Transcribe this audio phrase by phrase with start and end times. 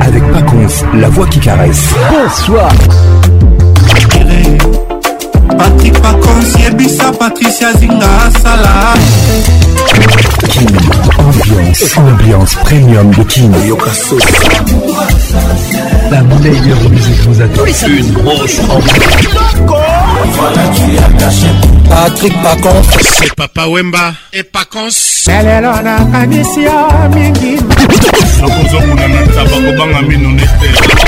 [0.00, 1.94] avec Paconce, la voix qui caresse.
[2.10, 2.70] Bonsoir.
[5.58, 8.94] patrik pacons yebisa patricia zinga asala
[10.48, 10.70] King,
[11.18, 13.52] ambiance, ambiance premium de King.
[16.10, 17.64] La meilleure musique vous attend.
[17.88, 18.92] Une grosse ambiance.
[21.88, 22.82] Patrick Pacons.
[23.00, 25.26] C'est Papa Wemba et Pacons.
[25.28, 27.56] lelo nakanisi yo mingi
[28.40, 31.07] nakozokuna na tabakobanga mino nete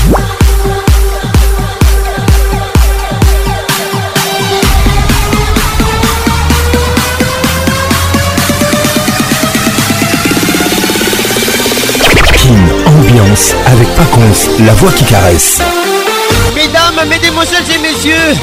[13.67, 15.59] avec Pacons, la voix qui caresse.
[16.55, 18.37] Mesdames, mesdemoiselles et messieurs,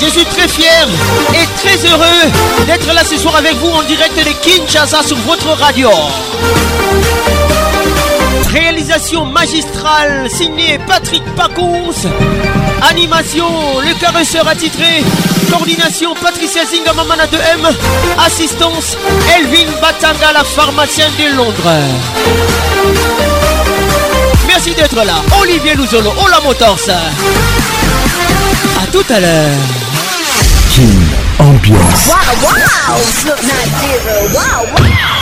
[0.00, 0.88] je suis très fier
[1.34, 2.30] et très heureux
[2.66, 5.90] d'être là ce soir avec vous en direct de Kinshasa sur votre radio.
[8.52, 11.94] Réalisation magistrale signée Patrick Pacons.
[12.90, 13.48] Animation,
[13.80, 15.02] le caresseur attitré.
[15.50, 17.68] Coordination Patricia Zingamamana de M.
[18.26, 18.96] Assistance
[19.36, 21.70] Elvin Batanga, la pharmacienne de Londres.
[24.54, 25.14] Merci d'être là.
[25.40, 26.76] Olivier Louzolo, Ola Motors.
[28.82, 29.60] A tout à l'heure.
[30.68, 31.00] King
[31.38, 32.06] Ambiance.
[32.06, 32.52] Wow,
[32.86, 32.98] wow.
[34.34, 35.21] Wow, wow.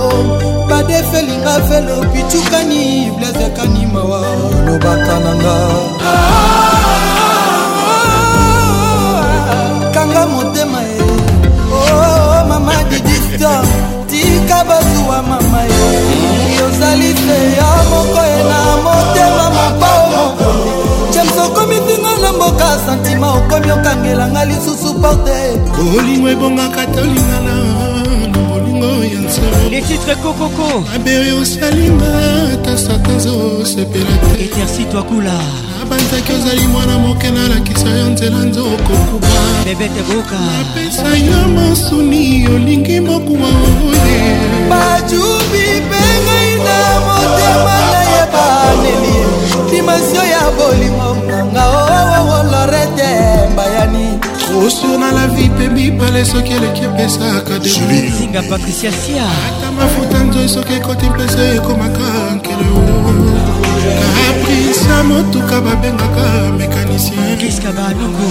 [0.68, 4.20] badefelinga felo pitukani blazekani mawa
[4.66, 5.56] lobaka nanga
[6.04, 6.77] ah!
[16.88, 20.24] malite yo moko ye na motema mopao
[21.12, 25.36] james okomitinga na mboka santima okomi okangelanga lisusu porte
[25.98, 27.54] olingo ebongaka tolingana
[28.30, 32.12] na bolingo ya nsololetitre kokoko abere osalinga
[32.64, 35.36] ta satanzo osepela te etersi twakula
[35.78, 42.24] nabanzaki ah, ozali mwana moke nalakisa yo nzela nzokokuba bebete boka napesa yo mosuni
[42.54, 43.50] olingi mokuwa
[55.12, 61.42] malavi mpe mibale soki eleki epesaka dezinga patricia sia ata mafuta nzoi soki ekoti mpesa
[61.56, 62.06] ekomaka
[62.36, 62.74] nkelo
[64.18, 66.24] kaprisa motuka babengaka
[66.58, 68.28] mécanisienriska banongo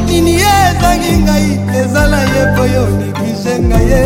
[0.06, 1.50] nini ye ezangi ngai
[1.80, 4.04] ezala ye po yo neglige ngai ye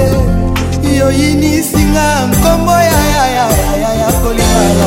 [1.00, 4.86] yoyinisinga nkombo ya yaya yaya ya kolimala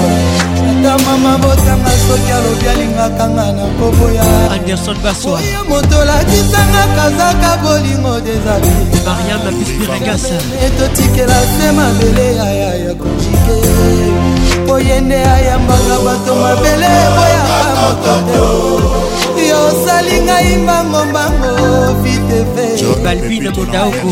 [0.85, 4.25] ata mama botanga soki alobi alingakanga na koboya
[4.57, 8.69] anderson basoye moto olakisanga kazaka bolingo dezabi
[9.07, 10.35] mariama pispiregasa
[10.67, 13.57] etotikela se mabele yaya ya kojike
[14.73, 18.15] oye nde ayambaka bato mabele boyaka moto
[19.37, 21.53] te yosali ngai mbangombango
[22.03, 24.09] vitevebalbina modaoko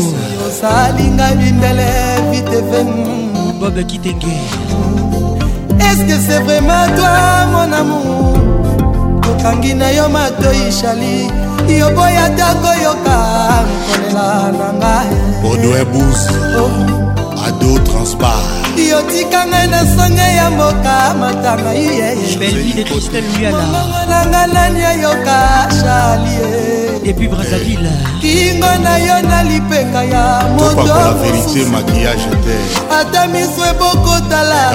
[0.47, 1.89] osali ngai bindele
[2.31, 2.89] viteven
[3.59, 4.37] bob kitenge
[5.91, 8.33] est-ce que c'est vraiment toi mon amour
[9.21, 11.17] tokangi na yo matoi shali
[11.81, 13.17] yoboya ta koyoka
[13.69, 15.09] nkolela na ngai
[15.41, 15.91] bodoe oh.
[15.93, 16.19] bus
[17.47, 18.41] ado transpar
[18.91, 24.81] yotika ngai na songe ya moka matanga yeyebelvi de cristel miala mongongo na ngai nani
[24.93, 25.39] ayoka
[25.79, 26.68] shalie
[27.05, 27.89] depuis brazzaville
[28.21, 32.59] kingo na yo na lipeka ya motovérité maquillage te
[32.99, 34.69] ata miso ebokotala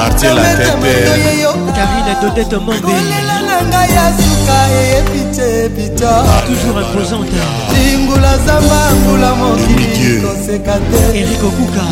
[1.74, 6.12] karine dodete mombelela na ngai ya suka eyebi te bita
[6.46, 11.86] toujours imposante singula zamba ngula mokili koseka te erik okuka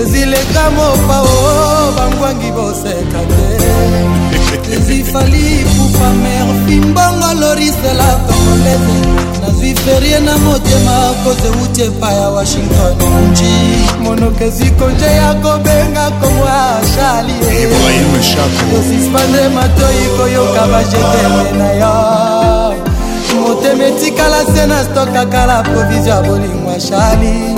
[0.00, 3.48] ezileka mopao oh, oh, oh, bangwangi boseka te
[4.72, 8.98] ezwi fali pupamer fimbongo lorisela kongolese
[9.42, 12.94] nazwi ferie na motema kozeuti epai ya washington
[13.32, 13.50] nji
[14.02, 21.94] monokezwi konje ya kobenga kongo ya charliekosuspande matoi koyoka bajetele na yo
[23.40, 27.57] motema etikala se na stokakala provizio ya bolingwa charlie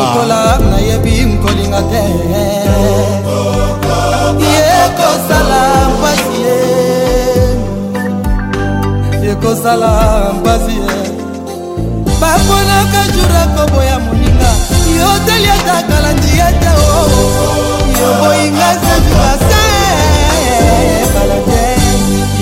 [0.01, 0.39] okola
[0.71, 2.03] nayebi nkolinga te
[4.43, 5.61] yekosala
[5.95, 6.55] mpasi ye
[9.25, 9.89] yekosala
[10.39, 10.98] mpasi ye
[12.21, 14.51] baponaka jura koboya moninga
[14.97, 16.81] yo tali atakala ndiata o
[17.99, 19.63] yo boyinga sajuase
[21.01, 21.61] ebala te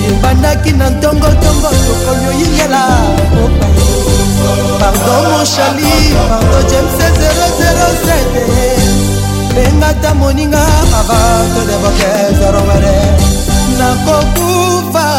[0.08, 2.82] ebandaki na ntongotongo tokoli oyingela
[4.80, 5.92] pardon mon chali
[6.30, 10.62] pardon james 007 bengata moninga
[11.00, 12.96] avanto de boke zoromere
[13.78, 15.18] nakokufa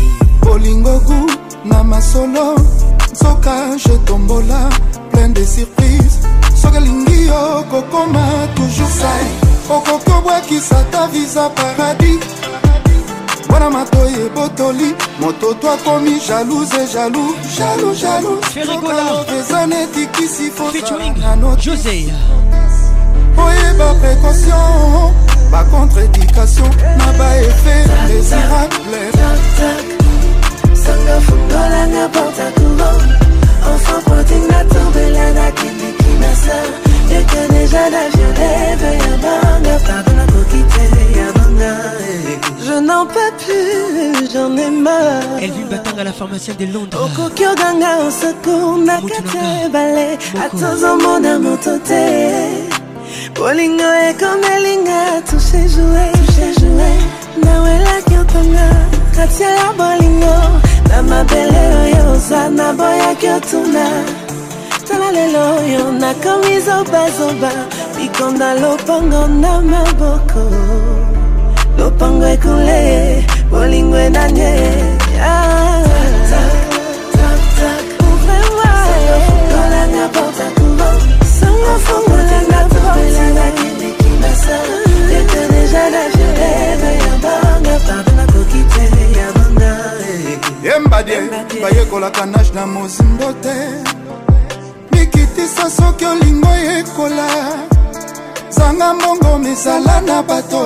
[0.43, 1.21] Bolingogu
[1.65, 2.57] Na solo
[3.21, 4.69] Soka je tombe là
[5.13, 6.19] Plein de surprises
[6.61, 6.79] soki
[7.27, 8.27] yo oh, kokoma
[8.57, 9.13] toujours ça
[9.71, 12.19] Okoko oh, okoki qui ta visa paradis
[13.57, 14.89] mpona matoi ebotoli
[15.21, 22.17] moto to akomi jalouse jalou jalou jalouseza neti kisi foananojoseya
[23.47, 25.13] oyeba précaution
[25.53, 26.71] bacontreédication
[27.01, 27.75] na baefe
[28.09, 29.01] désirable
[30.83, 33.01] sanga fungolanga porta courant
[33.73, 36.69] enfant pointing na tombela na kindiki na sar
[37.11, 40.83] yeke neja na viole veya banga pardon nakoki te
[41.19, 42.11] ya nana
[42.67, 47.45] Je n'en peux plus, j'en ai marre Elle vit batanga la pharmacienne de Londres okoki
[47.53, 50.09] oganga osekonaka te ebale
[50.45, 52.03] ata ozomona moto te
[53.37, 56.73] bolingo ekomelinga touche joue
[57.45, 58.69] nawelaki otonga
[59.17, 60.37] katia ya bolingo
[60.89, 63.87] na mabele oyo oza naboyaki otuna
[64.89, 67.51] tala lelo oyo nakomi zobazoba
[67.97, 70.43] bikonda lopango na maboko
[71.79, 72.83] lopango ekule
[73.51, 74.53] bolingo enanye
[78.07, 78.69] ouvre-moi
[81.39, 84.57] sango fungolanga popelanga kindekimasa
[85.19, 88.85] ete deja na violere ya banga pardon nakoki te
[89.19, 89.73] ya banga
[90.67, 91.21] yembadie
[91.63, 93.57] bayekolaka nage na mozindo te
[94.93, 97.29] mikitisa soki olingo yekola
[98.51, 100.63] zanga mbongo mizala na bato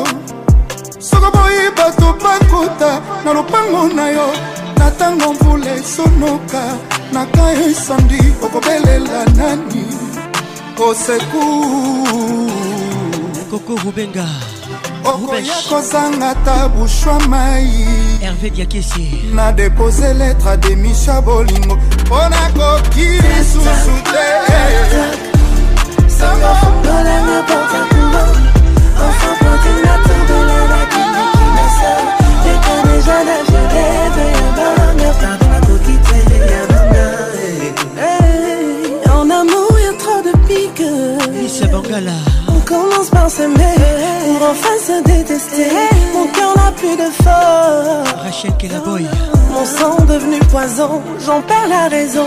[1.00, 4.26] soko boyi bato bakota na lopango na yo
[4.78, 6.62] na ntango mvula esonoka
[7.12, 9.85] na kayo esandi okobelela nani
[10.78, 11.45] koseku
[13.50, 14.26] koko rubenga
[15.11, 17.66] okoya kozanga ta bushwa mai
[18.21, 24.25] herve diakesi na depose letre demisha bolingo mpo na koki lisusu te
[26.19, 26.49] sango
[26.80, 28.50] mbolanga potakumo
[42.49, 43.75] On commence par s'aimer
[44.38, 45.66] pour enfin se détester.
[46.14, 48.23] Mon cœur n'a plus de force.
[48.25, 49.04] Rachel Kelaboy.
[49.52, 52.25] Mon sang devenu poison, j'en perds la raison.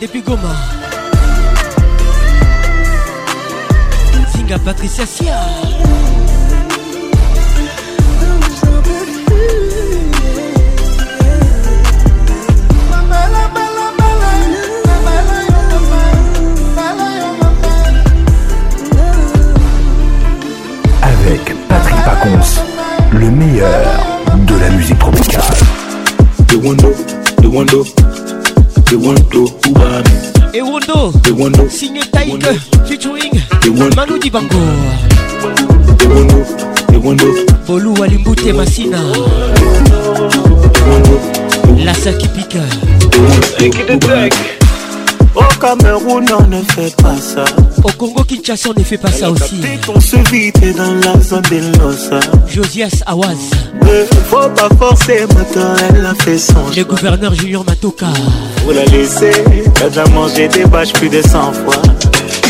[0.00, 0.54] depuis Goma.
[4.34, 5.38] Singa Patricia Sia.
[21.02, 22.30] Avec Patrick Pacons,
[23.14, 23.68] le meilleur
[24.46, 25.42] de la musique tropicale.
[26.50, 26.92] De window,
[27.42, 27.84] De Wando
[28.90, 30.14] they want to Uba me.
[30.54, 32.50] Ewondo, they want to Signé Taïke,
[32.86, 33.32] featuring
[33.96, 34.60] Manu Dibango.
[35.98, 39.00] They want to, they want to Bolu Walimbute Masina.
[41.84, 42.62] Lassa Kipika.
[43.10, 44.02] They want to, they want
[44.32, 44.55] to
[45.36, 47.44] Au Cameroun, on ne fait pas ça.
[47.84, 49.60] Au Congo Kinshasa, on ne fait pas ça aussi.
[49.94, 52.20] On se vite dans la zone de Losa.
[52.48, 53.36] Josias Awaz.
[53.82, 58.06] Ne faut pas forcer, maintenant elle a fait son Le gouverneur Julien Matoka.
[58.64, 59.30] Vous la laissez,
[59.74, 61.82] t'as déjà mangé des bâches plus de 100 fois.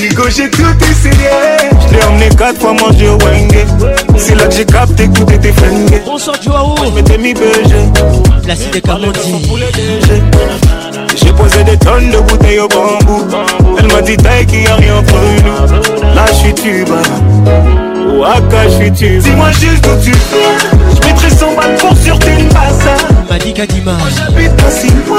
[0.01, 1.71] Ligo, j'ai tout essayé.
[1.89, 3.97] Je l'ai emmené quatre fois manger au Wenge.
[4.17, 5.35] C'est là que j'ai capté que tout du
[6.07, 6.77] Bonsoir, Joao.
[6.85, 7.75] Je mi mis BG.
[8.45, 9.51] Placide Camondi.
[11.23, 13.25] J'ai posé des tonnes de bouteilles au bambou.
[13.79, 16.03] Elle m'a dit taille qu'il n'y a rien entre nous.
[16.15, 16.99] Là, je suis tuba.
[18.19, 19.23] Waka, je suis tuba.
[19.29, 20.89] Dis-moi juste d'où tu viens.
[20.95, 23.09] Je mettrai 100 balles pour sur une passe.
[23.31, 23.93] Malika Dima.
[23.93, 25.17] Moi, j'habite à 6 mois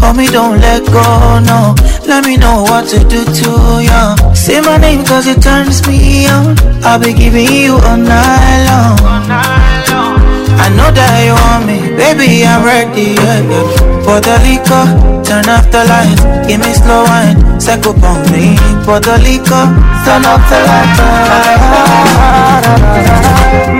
[0.00, 1.74] Homie me, don't let go, no.
[2.08, 4.34] Let me know what to do to you.
[4.34, 6.56] Say my name cause it turns me on.
[6.82, 9.28] I'll be giving you all night long.
[10.56, 12.46] I know that you want me, baby.
[12.46, 13.12] I'm ready.
[13.12, 13.42] Yeah,
[13.92, 14.88] yeah the liquor,
[15.22, 18.56] turn off the lights, give me slow wine, psycho on me.
[18.88, 19.68] the liquor,
[20.00, 20.98] turn off the lights.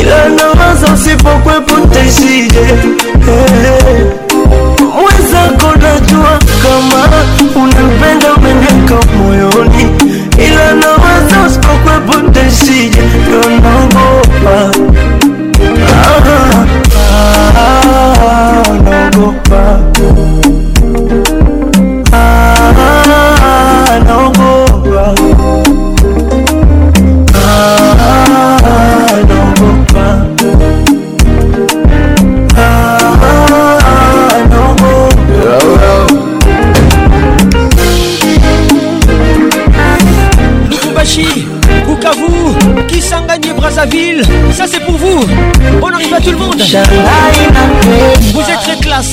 [0.00, 2.64] ila nawaza usipokwepo ntaishije
[3.26, 4.15] hey.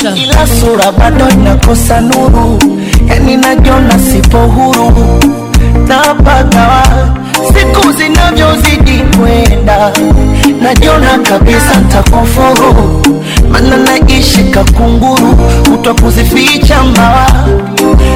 [0.04, 2.60] kabisa, ila sura bado inakosa nuru,
[3.08, 5.20] yani najona sipo huru
[5.88, 6.04] na
[7.54, 9.92] siku zinavyozidi kwenda,
[10.62, 13.04] najona kabisa takofuru
[13.52, 15.38] mana naishi kakunguru,
[15.74, 17.26] utakuzificha mbawa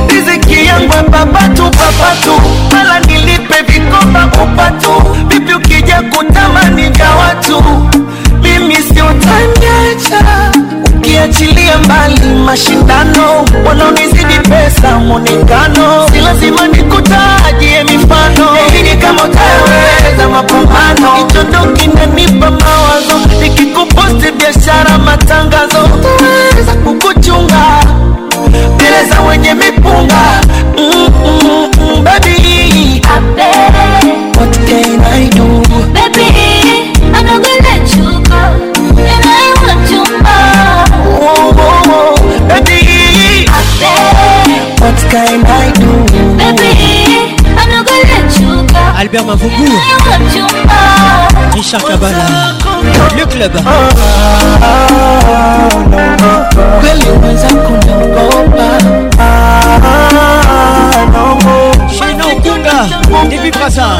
[0.10, 4.90] riziki yangu papatu papatu, mala nilipe vikomba upatu,
[5.28, 7.64] vipi ukija kutamani ja watu,
[8.44, 10.26] mimi sio tanyacha
[11.30, 20.28] Achilia mbali mashindano, wanaonizidi pesa, mwonekano, si lazima nikutaje mifano, lakini kama utaweza
[51.70, 52.16] Richard Kabala
[52.86, 53.62] Le club
[61.92, 64.00] Chez Nankunda Début Brassard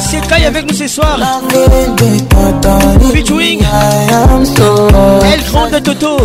[0.00, 1.18] C'est Kai avec nous ce soir.
[3.12, 3.60] Featuring
[5.32, 6.16] El Grand de Toto.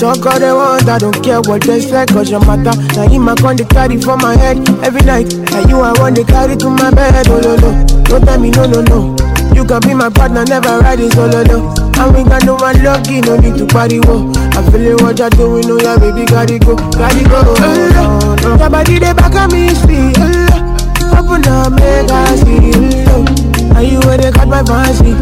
[0.00, 2.76] Talk all they want, I don't care what they say, cause your matter.
[2.96, 5.34] Now you my con they carry for my head every night.
[5.52, 7.84] Now you I want they carry to my bed, oh no no.
[8.04, 9.33] Don't tell me no no no.
[9.54, 11.72] You can be my partner, never riding solo no.
[11.94, 14.30] And we got no one lucky, no need to party wo.
[14.50, 17.40] I feel it what you're doing, oh yeah, baby, gotta go, gotta go.
[17.46, 18.58] Oh, no, no.
[18.60, 20.12] Your body they back at me, see.
[20.18, 22.74] Oh, no, up, make I see.
[23.06, 23.74] Oh, no.
[23.76, 25.12] Are you where they caught my fancy?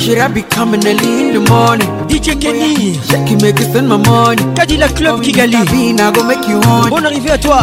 [0.00, 1.86] should I be coming early in the morning?
[2.08, 4.40] DJ Kenny, yeah, qui make you spend my money.
[4.56, 6.88] Kadila Club Kigali, I go make you on.
[6.88, 7.60] Bonne arrivée à toi.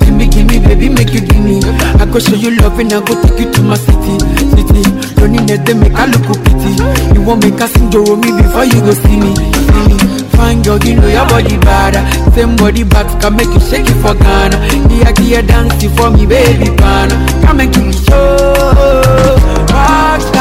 [0.00, 1.60] Gimme, gimme, baby, make you gimme.
[2.00, 4.14] I go show you love and I go take you to my city,
[4.56, 4.82] city.
[5.20, 6.72] Don't need that they make I look pity.
[7.12, 9.96] You won't make a sing to me before you go see me, see me.
[10.32, 11.94] Fine girl, you know your body bad.
[12.32, 14.56] Same body back can make you shake it for Ghana.
[14.88, 17.12] Here, here, dancing for me, baby, pana.
[17.44, 19.36] Come and give me show.
[19.76, 20.35] Rock.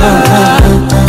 [0.00, 0.99] love.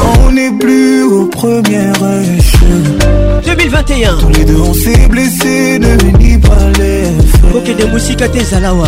[0.00, 3.44] On n'est plus aux premières échelles.
[3.44, 4.16] 2021.
[4.16, 8.54] Tous les deux on s'est blessés, ne unis pas les Ok, des musiques à tes
[8.56, 8.86] alawas.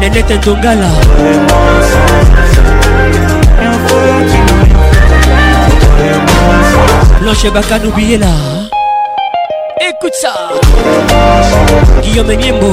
[0.00, 0.88] nenete ndongala
[7.20, 8.30] blanche bakanoubiela
[9.88, 10.32] écoute ça
[12.02, 12.72] guillaume nyembo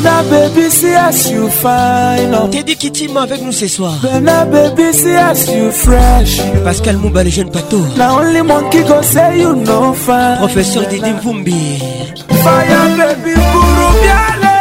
[0.00, 2.34] Bena baby, see as you fine.
[2.34, 2.48] Oh.
[2.50, 3.92] Teddy Kittima avec nous ce soir.
[4.00, 6.40] Bena baby, see as you fresh.
[6.64, 7.78] Pascal Mouba, le jeune pato.
[7.98, 10.36] La only monkey go say you know fine.
[10.38, 11.52] Professeur Didi Mvumbi.
[11.52, 14.56] Fire baby, buru biale.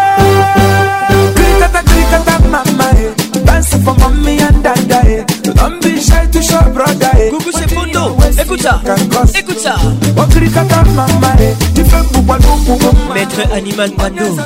[1.33, 3.39] Krikata, krikata, mama, eh.
[3.45, 5.23] Dance for mommy and dada, eh.
[5.55, 7.29] Don't be shy to show brother, eh.
[7.29, 8.17] Coucou, c'est photo.
[8.51, 8.81] Écoute ça.
[9.39, 9.75] Écoute ça.
[13.13, 14.39] Maître Animal Mando.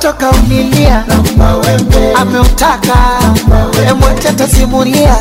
[0.00, 1.04] Toka ulilia
[2.14, 3.18] ameutaka
[3.90, 5.16] emwete tasimulia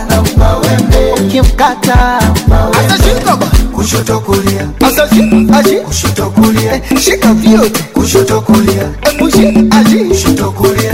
[1.23, 2.19] ukimkata
[3.75, 4.67] kushoto kulia
[5.87, 8.89] kushoto kulia eh, shika vyote kushoto kulia
[10.37, 10.91] kushoto kulia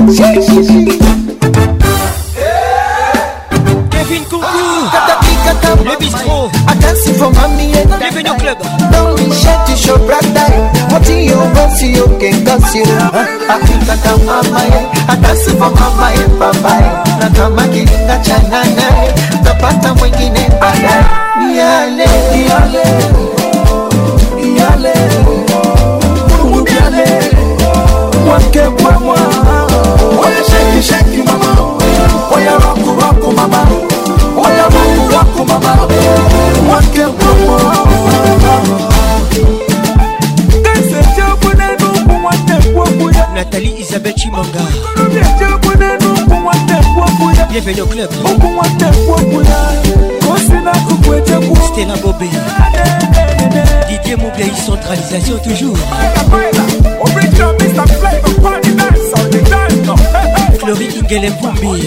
[12.60, 12.86] kasio
[13.54, 19.08] akikata mama ye atasivo mama ye babaye na kama kilinga cha nanaye
[19.44, 21.06] tapata mwingine baadaye
[21.58, 22.04] yale
[22.50, 22.88] yale
[24.58, 24.94] yale
[26.40, 27.06] mungu yale
[28.26, 29.18] mwake kwa mwa
[30.24, 31.56] oya sheki sheki mama
[32.36, 32.71] oya
[43.62, 44.62] Nathalie Isabelle Chimanga
[47.52, 48.10] Bienvenue au club
[51.72, 52.26] Stella Bobé
[53.90, 55.76] Didier Moublaï centralisation toujours
[60.60, 61.82] Chloé Ingelem Boumbi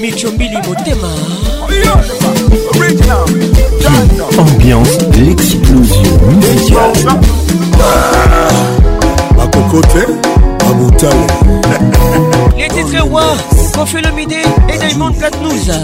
[0.00, 1.08] Michombili Motema
[4.38, 7.14] Ambiance l'explosion musicale
[9.36, 10.06] Bakokote
[10.68, 11.10] Aboutale
[12.58, 13.36] Les titres rois
[13.74, 14.32] Kofi Lomide
[14.68, 15.74] et Diamond Platnouza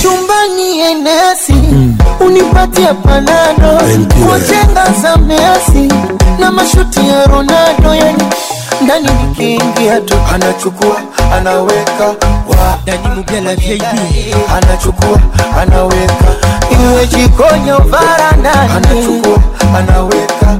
[0.00, 1.94] Chumbani enesi mm.
[2.26, 5.92] Unipatia panado Kujenga za Messi
[6.40, 8.18] Na mashuti ya Ronaldo yani
[8.84, 11.02] ndani nikiingia tu anachukua
[11.34, 12.14] anaweka
[12.84, 13.84] Dani Mugala VIP
[14.56, 15.20] anachukua
[15.60, 16.34] anaweka,
[16.82, 19.38] iwe jikoni au varandani, anachukua
[19.78, 20.58] anaweka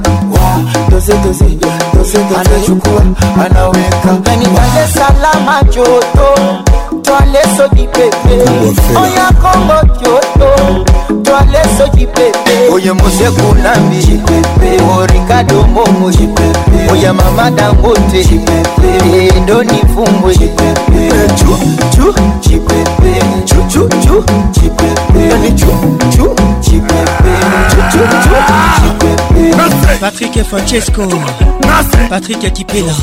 [0.89, 1.45] doze doze
[1.93, 3.01] doze, anachukua
[3.45, 6.61] anaweka, kanipale salama joto
[7.03, 8.35] twale soki pepe
[8.99, 10.85] oya kongo kyoto
[11.23, 14.21] twale soki pepe oye moseku nambi
[14.97, 16.11] orikado oh, mbongo
[16.91, 18.25] oya mama dangote
[19.35, 21.11] edoni fumbwe eh,
[29.99, 31.07] Patrick Francesco
[32.09, 32.93] Patrick Akipela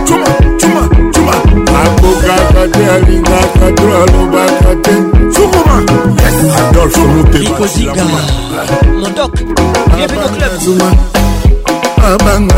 [0.07, 0.46] Comment
[1.87, 4.93] abokaka te alingaka to alobaka te
[5.35, 5.75] sukuma
[6.69, 8.03] adolfe mutemaikoziga
[9.01, 9.33] modok
[9.95, 10.53] bienvenu club
[11.97, 12.57] babanga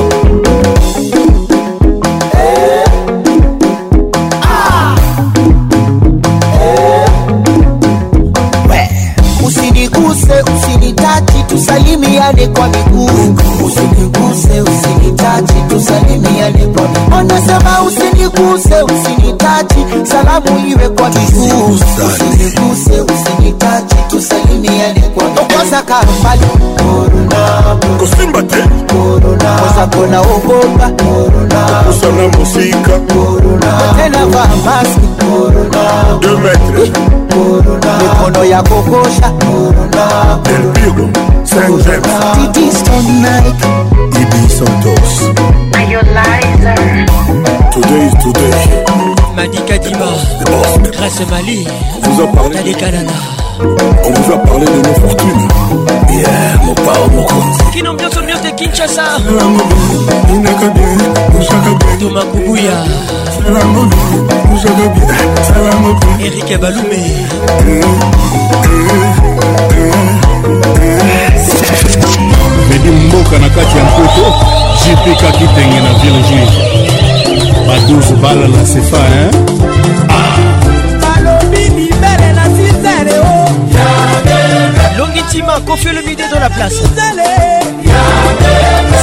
[12.35, 17.15] tusaidiane kwa miguu, usiniguse, usinitachi, tusalimiane kwa miguu.
[17.15, 25.35] Wanasema usiniguse, usinitachi, salamu iwe kwa miguu, usiniguse, usinitachi, tusalimiane kwa miguu.
[25.47, 26.41] Tokoza karumbali
[26.77, 28.68] korona kusimba tena
[29.79, 35.07] kapona obomba kosana mosika kotena va maski
[36.19, 36.83] de metre
[38.01, 39.31] mikono ya kokosha
[40.55, 41.07] elbiro
[41.43, 42.89] saint james
[44.21, 45.11] Ibi Santos.
[47.71, 49.18] Today is today.
[49.39, 50.05] Manika Diba,
[50.91, 51.65] Grâce Mali,
[52.53, 53.09] Tadi Kanana.
[53.61, 55.47] On vous a parlé de nos fortunes.
[56.11, 56.27] Yeah,
[56.65, 57.71] mon pao, mon compte.
[57.71, 59.01] Qui n'ambiance au mur de Kinshasa.
[62.01, 62.83] Thomas Koubouya.
[66.19, 67.13] Eric Baloumé.
[72.69, 74.45] medi mboka na kati ya mpoto
[74.83, 76.98] jipika kitenge na ville juive
[77.69, 79.31] ba 12 bala na sefa hein
[81.01, 84.97] balobi mibele na sizele o oh.
[85.05, 86.75] longi ntima kofi olomide dans la place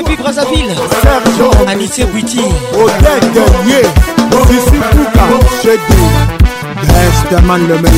[0.02, 0.72] depuis Brazzaville
[1.70, 2.02] Anissé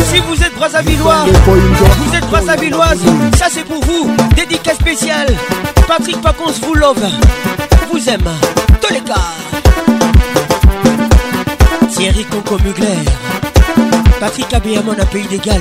[0.05, 2.99] Si vous êtes Brazzavillois, vous êtes Brazzavilloise,
[3.37, 4.09] ça c'est pour vous.
[4.35, 5.33] Dédicace spéciale.
[5.87, 6.99] Patrick Pacons vous love.
[7.91, 8.21] Vous aime.
[8.81, 9.15] Tous les gars
[11.95, 12.87] Thierry Conco Mugler.
[14.19, 15.59] Patrick Abéamon à Pays des Galles.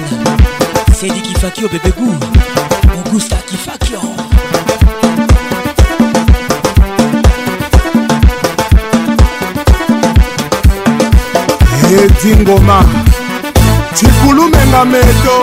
[0.95, 1.27] Cédric
[1.63, 2.15] au Bébé goût
[3.11, 3.19] Gou.
[3.19, 3.99] qui Kifakio.
[12.03, 12.85] edi ngoma
[13.95, 15.37] tikulu menga meto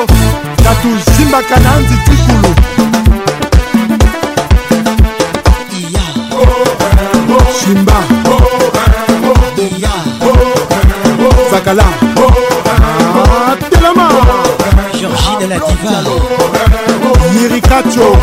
[0.63, 2.53] na tuzimbaka na nzi tikulu
[7.59, 7.99] simba
[11.51, 11.85] zakala
[12.73, 14.09] ah, telema
[14.99, 16.03] georgine la diva
[17.33, 18.19] yirikacho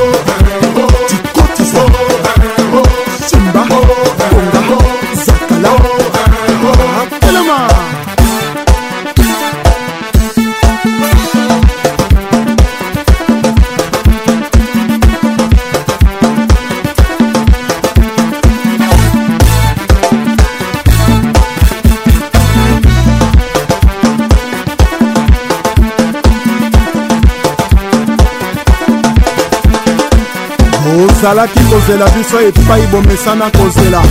[31.27, 34.03] ozalaki kozela biso epai bomesana kozela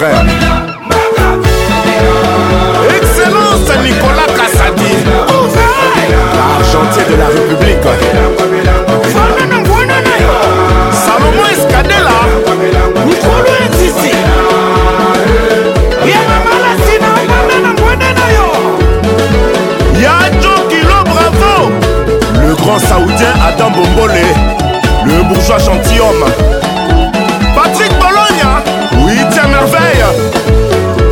[0.00, 0.24] frère.
[2.96, 4.92] Excellence Nicolas Kassadi,
[6.38, 7.86] l'argentier de la République.
[11.04, 12.20] Salomon Escadela,
[13.06, 14.14] Nicolo Etisi.
[22.34, 24.24] Le grand saoudien Adam Bombole,
[25.04, 26.24] le bourgeois gentilhomme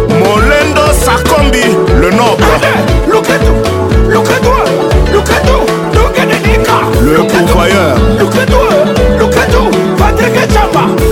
[0.08, 1.60] Molendo Sarkombi,
[2.00, 2.44] le noble.
[3.06, 3.18] Le
[7.24, 7.96] pourvoyeur.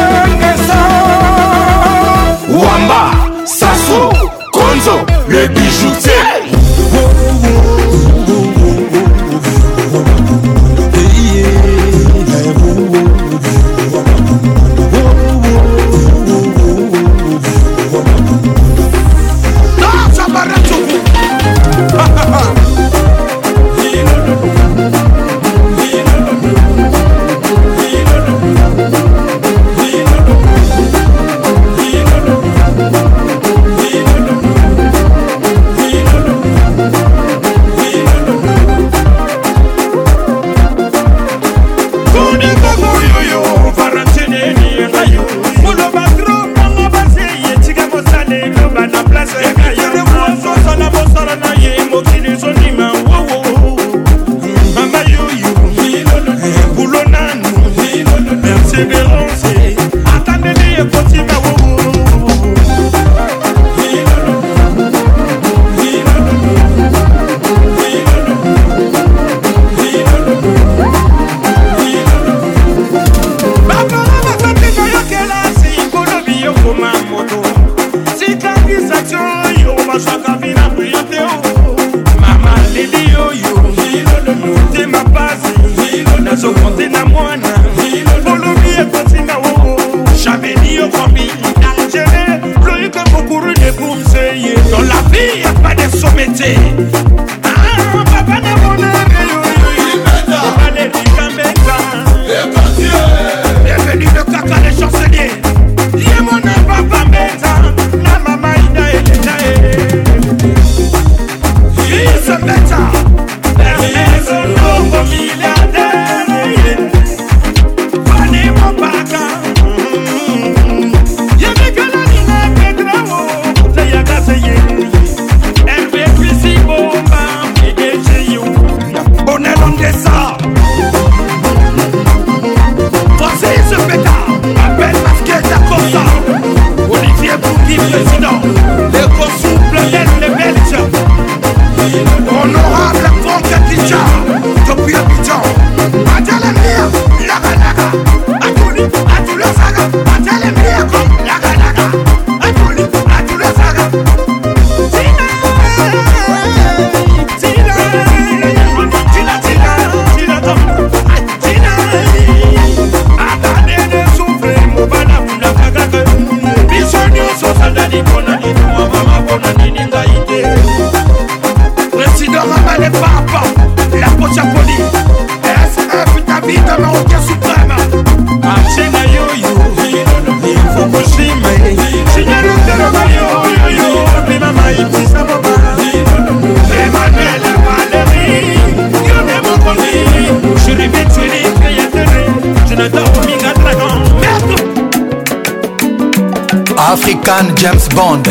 [197.30, 198.24] Khan James Bond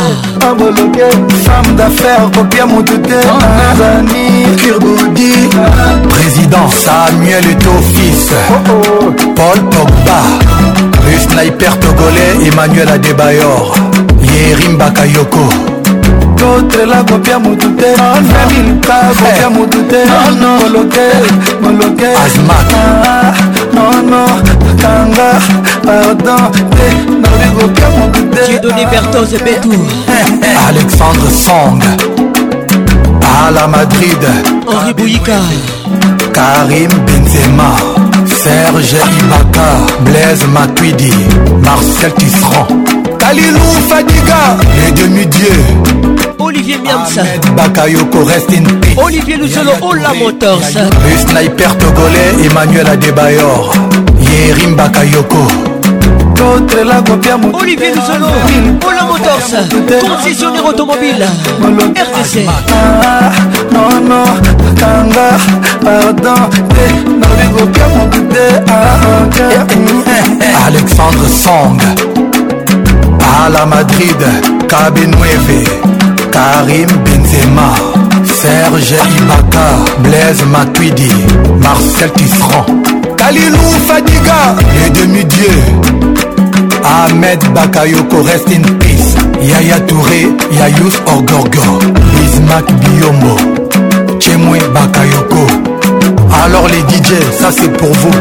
[1.44, 4.60] Femme d'affaires, paupières mon Zani, oh, ah.
[4.60, 5.32] Kirboudi
[6.08, 9.12] Président Samuel Eto, fils oh oh.
[9.34, 13.74] Paul Pogba Le sniper togolais Emmanuel Adebayor
[14.22, 15.48] Yerim Bakayoko
[16.36, 17.90] kotrela kopiamo tute
[18.30, 21.06] femiluka kopiamo tute oh, moloke
[21.62, 23.34] moloke ah,
[23.74, 24.24] nono
[24.80, 25.30] kanga
[25.84, 26.88] pardon te
[27.22, 29.48] nabi kopiamo tute
[30.68, 31.82] alexandre song
[33.34, 34.18] à la madrid
[34.68, 35.38] henri bouyika
[36.36, 37.70] karim benzema
[38.42, 39.66] serge ibaka
[40.04, 41.12] blaise matuidi
[41.64, 45.64] marcel tisserand kalilou fadiga les demi-dieux
[46.38, 47.24] Olivier Miams
[47.56, 53.72] Bakayoko reste in peace Olivier Lucelo Ola Motors Le sniper togolais Emmanuel Adebayor
[54.20, 55.46] Yerim Bakayoko
[57.60, 58.26] Olivier Lucelo
[58.86, 59.50] Ola Motors
[60.08, 61.26] Concessionnaire automobile
[61.62, 62.46] RDC
[63.72, 64.24] Non non
[64.78, 65.32] Kanga
[65.82, 71.80] Pardon eh, ah, Alexandre Song
[73.26, 74.16] ala madrid
[74.70, 75.10] kabe 9
[76.34, 77.68] karim benzema
[78.40, 79.64] serge ibaka
[80.02, 81.12] blaise matuidi
[81.64, 82.68] marcel tisserand
[83.18, 84.36] kalilou fadiga
[84.78, 85.62] le demi-dieu
[86.94, 89.10] ahmed bakayoko rest in peace
[89.50, 90.22] yaya touré
[90.58, 91.76] yayus orgorgor
[92.12, 93.34] bismak biombo
[94.22, 95.44] chemwe bakayoko
[96.44, 97.10] alors les dj
[97.40, 98.18] ça c'est pour vous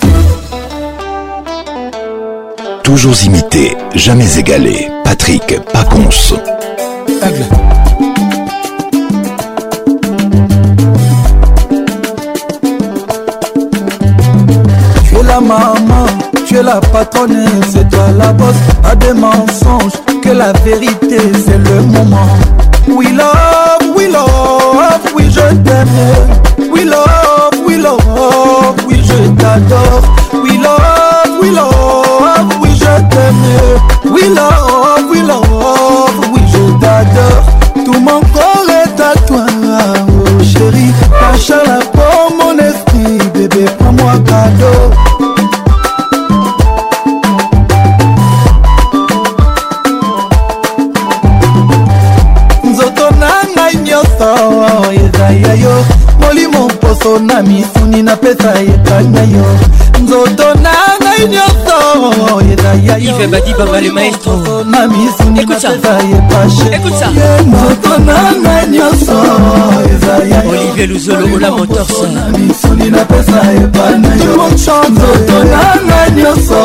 [2.83, 4.89] Toujours imité, jamais égalé.
[5.05, 6.33] Patrick Paconce.
[7.07, 7.45] Aigle.
[16.63, 18.55] la patronne, c'est toi la bosse.
[18.83, 22.27] A des mensonges, que la vérité, c'est le moment.
[22.87, 25.87] We love, we love, oui je t'aime.
[26.69, 30.19] We love, we love, oui je t'adore.
[58.49, 59.45] yebana yo
[60.03, 61.77] nzoto na ngai nyonso
[62.49, 63.37] yedayayona
[64.89, 69.17] misuni napeza yepashenzoto na ngai nyonso
[69.93, 71.49] ezayayona
[72.31, 76.59] misuni napeza yebana yo nzoto na ngai nyonso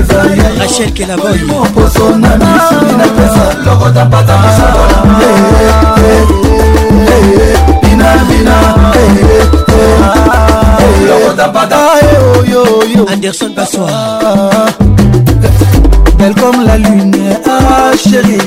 [0.00, 5.52] ezayayposo na misuni napeza lokota mpata masolola
[13.08, 14.66] Anderson Passoir ah,
[16.16, 17.12] Belle comme la lune,
[17.46, 18.38] ah chérie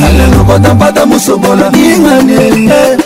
[0.01, 2.99] nalalokota mpata mosobola lingane eh,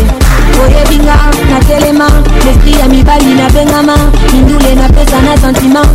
[0.63, 1.15] oyebinga
[1.51, 2.07] natelema
[2.45, 3.93] lespri ya mibali nabengama
[4.33, 5.85] mindule napesa na sentima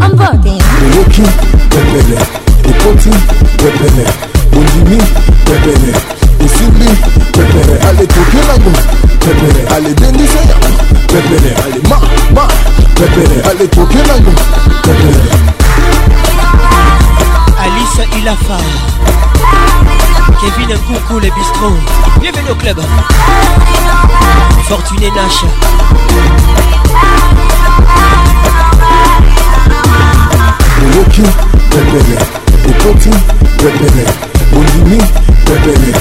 [0.00, 1.22] amvote hmm, oyoki
[1.68, 2.18] pepele
[2.70, 3.10] ekoti
[3.56, 4.06] pepele
[4.52, 5.02] bondimi
[5.44, 5.94] pepele
[6.44, 6.84] osimbi
[7.32, 8.70] pepele aletokelako
[9.18, 12.00] pepele alebendisa yango pepele alema
[12.34, 12.48] ma
[12.94, 14.32] pepele aletokelako
[14.82, 15.43] pepele
[18.24, 18.56] la femme
[20.40, 21.76] Kevin Coucou le bistrot
[22.20, 22.80] Bienvenue au club
[24.66, 25.44] Fortuné Nash
[30.96, 31.20] Woki,
[31.70, 32.18] bebele
[32.66, 33.10] Ekoti,
[33.58, 34.04] bebele
[34.54, 34.98] Olimi,
[35.44, 35.92] bebele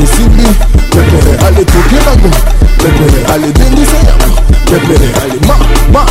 [0.00, 0.46] Esimbi,
[0.92, 2.30] bebele Ale tokelago,
[2.78, 4.36] bebele Ale denise yango,
[4.70, 5.54] bebele Ale ma,
[5.92, 6.06] ma,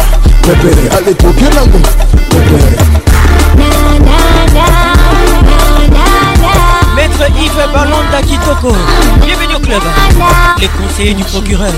[0.46, 1.80] bebele Ale tokelago,
[2.30, 3.01] bebele
[7.64, 8.74] club Alanda Kitoko.
[9.24, 9.82] Bienvenue au club.
[10.60, 11.72] Les conseillers du procureur.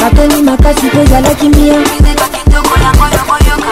[0.00, 1.74] batoli makasi mpo ezalaki mbia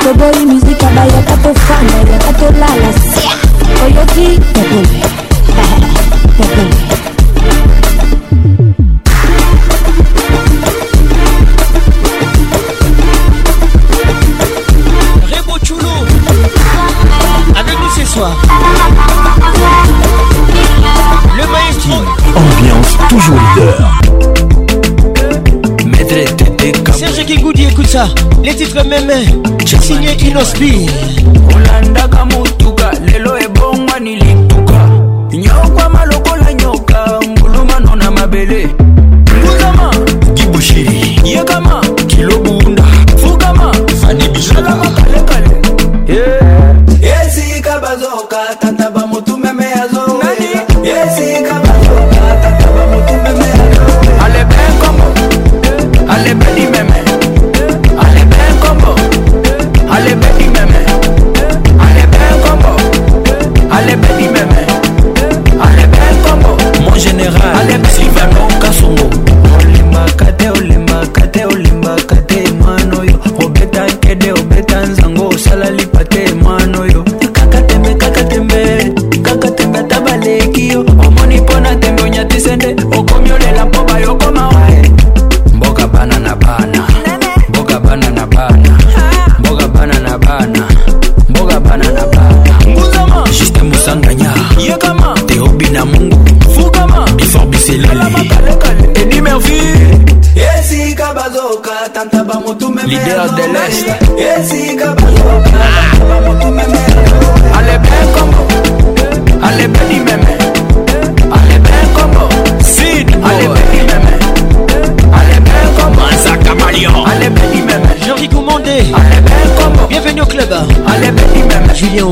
[0.04, 3.30] toboyi mizika bayaka tofanda yaka tolala sia
[3.84, 5.02] oyoki topole
[6.36, 6.89] topole
[28.42, 29.10] les titres même
[29.64, 30.88] signé Inospire.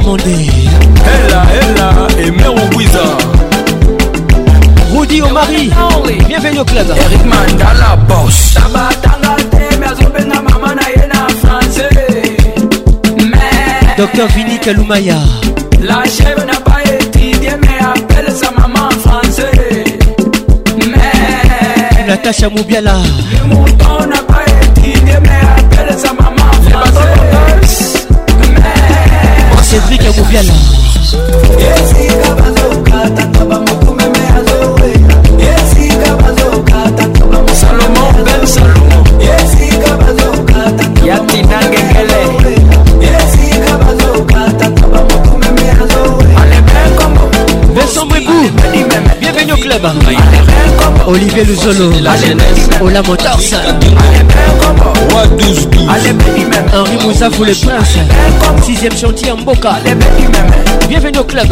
[0.09, 0.29] monde
[1.15, 2.31] Ella, Ella et
[2.75, 3.07] guiza
[4.95, 5.71] Rudy Omari,
[6.27, 10.75] bienvenue au club Eric Mandala, boss Tabatanga, t'es bien maman
[11.45, 11.89] français
[13.99, 15.19] Docteur Vini Kaloumaya
[15.83, 19.85] La chèvre n'a pas étudié mais appelle sa maman français
[20.87, 22.95] Mais Natacha Moubiala
[51.09, 51.91] Olivier Luzolo
[52.83, 53.41] Ola Motors
[56.71, 57.97] Henri Moussa pour le prince
[58.69, 59.79] 6ème chantier en Boca
[60.87, 61.49] Bienvenue au club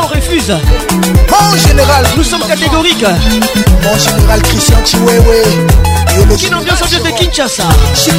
[0.31, 0.51] refuse.
[1.29, 2.05] Mon général.
[2.15, 3.05] Nous sommes catégoriques.
[3.83, 5.43] Mon général Christian Chiwewe.
[6.47, 7.63] Une ambiance ambiante de Kinshasa.
[7.95, 8.17] Chico,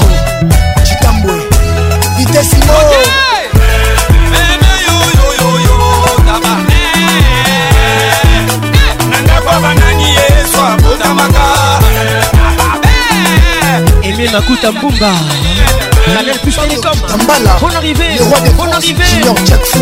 [0.84, 1.38] Chitambwe,
[2.18, 2.72] Vitessimo.
[14.02, 15.12] Emile Makuta Mbumba.
[16.06, 16.92] Daniel Pustelicom
[17.26, 19.78] Bon arrivé Le roi des bon France, arrivé Junior Jack Fou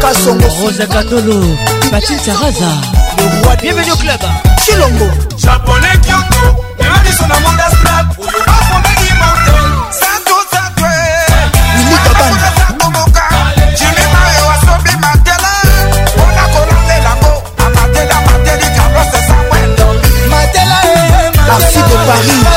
[0.03, 1.37] kasongoose katolo
[1.91, 2.71] patin saraza
[3.63, 4.21] bienvenu au club
[4.65, 5.09] kilongo
[5.45, 6.43] japonais kyoto
[6.81, 9.65] emadiso na mondastrat oyo bafondaki motel
[10.01, 10.93] satotatwe
[11.81, 13.25] ilikabana toboka
[13.79, 15.53] jimima yo asobi matela
[16.09, 17.35] mpona kolondelango
[17.67, 19.93] amatela mateli kabose samuel
[20.31, 20.79] matela
[21.57, 22.56] asi de paris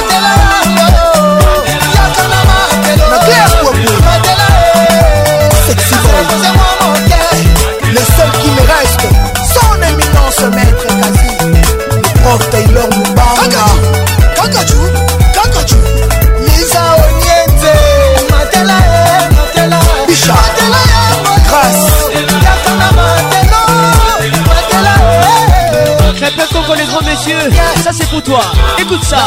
[26.70, 27.52] Marco les grands messieurs,
[27.84, 28.42] ça c'est pour toi.
[28.80, 29.18] Écoute ça.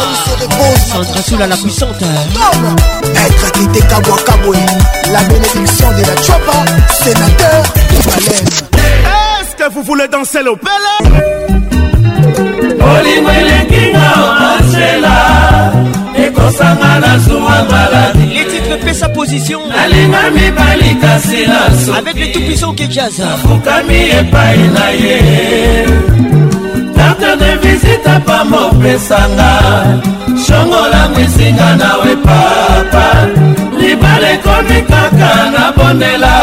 [0.88, 2.00] Centre sous la puissante.
[2.00, 4.58] Être acquitté Kawakaboui,
[5.12, 6.64] la bénédiction de la Chopa,
[7.02, 7.64] sénateur
[8.76, 11.10] Est-ce que vous voulez danser le pele?
[12.80, 14.12] Olingo elekinga
[14.60, 15.72] angela
[16.16, 21.44] ekosanga na zuwa maladi les titres pe sa position nalinga mibali kasi
[21.98, 25.18] avec le tout puissant ke jazz afukami epai na ye
[27.16, 29.50] karte de visite pamba opesanga
[30.44, 33.06] shongolango esinga nawe papa
[33.80, 36.34] libala ekomi kaka na bondela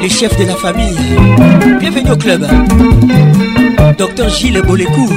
[0.00, 0.96] le chef de la famille.
[1.80, 2.42] Bienvenue au club.
[3.98, 5.10] Docteur Gilles Bolécourt.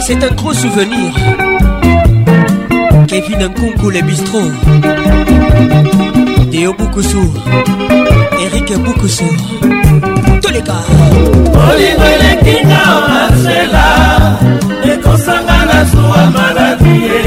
[0.00, 1.12] C'est un gros souvenir.
[3.08, 4.52] Kevin Nkunku, les bistrots.
[6.52, 7.32] Théo Boukoussou.
[8.40, 9.24] Eric Boukoussou.
[10.42, 10.86] Tous les gars.
[11.70, 13.86] olingo elekinga omasela
[14.92, 17.20] ekosanga na zuwa maladi ye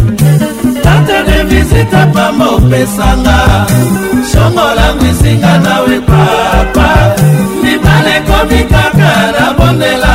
[1.59, 3.37] lizita pamba opesanga
[4.31, 6.89] shongolangu esinga nawe papa
[7.63, 10.15] libala ekomi kaka na bondela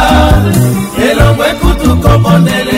[1.08, 2.74] elongo ekutu kobondela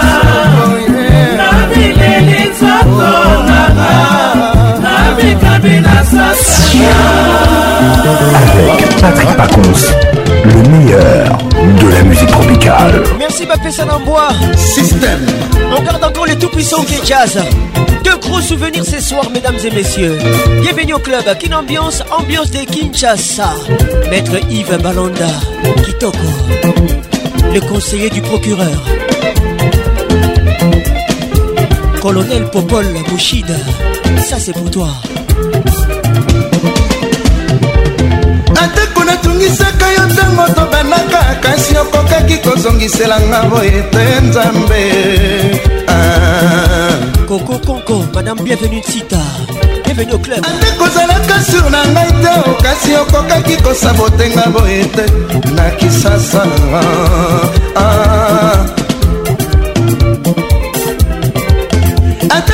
[1.38, 3.92] na mileli nzotonaka
[4.82, 7.13] namikami na satana
[7.84, 9.92] Avec Patrick Pacons,
[10.44, 11.38] le meilleur
[11.78, 13.02] de la musique tropicale.
[13.18, 14.28] Merci Bapé Sanambois.
[14.56, 15.26] Système.
[15.76, 16.94] On garde encore les tout-puissants qui
[18.02, 20.16] Deux gros souvenirs ce soir, mesdames et messieurs.
[20.62, 21.24] Bienvenue au club.
[21.38, 23.50] Quelle ambiance, ambiance de Kinshasa.
[24.10, 25.26] Maître Yves Balanda,
[25.84, 26.18] Kitoko,
[27.52, 28.82] le conseiller du procureur.
[32.00, 33.54] Colonel Popol Bouchida,
[34.26, 34.88] ça c'est pour toi.
[38.64, 44.82] atako natungisaka yo ntango tobandaka kasi okokaki kozongiselanga boye te nzambe
[47.28, 48.12] kokokonko ah.
[48.14, 49.20] madame bienvenu tita
[49.84, 55.04] bienvenu au club ate kozalaka sur na ngai te oh, kasi okokaki kosabotenga boye te
[55.56, 56.42] na kisasa
[62.36, 62.52] ate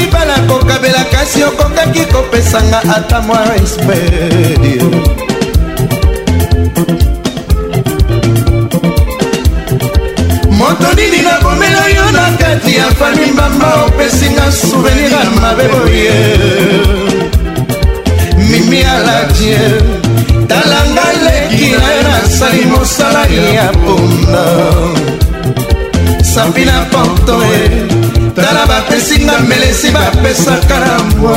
[0.00, 4.74] libala kokabela kasi okokaki kopesanga ata mwa respedi
[10.60, 16.20] moto nini nakomela yo na kati ya fami mbamba opesinga souvenir ya mabe boye
[18.50, 19.60] mimi alatie
[20.48, 23.22] talanga leki na yo nasali mosala
[23.54, 24.44] ya mpunda
[26.34, 27.60] sapi na porto e
[28.30, 31.36] tala bapesinga melesi bapesaka na mbwa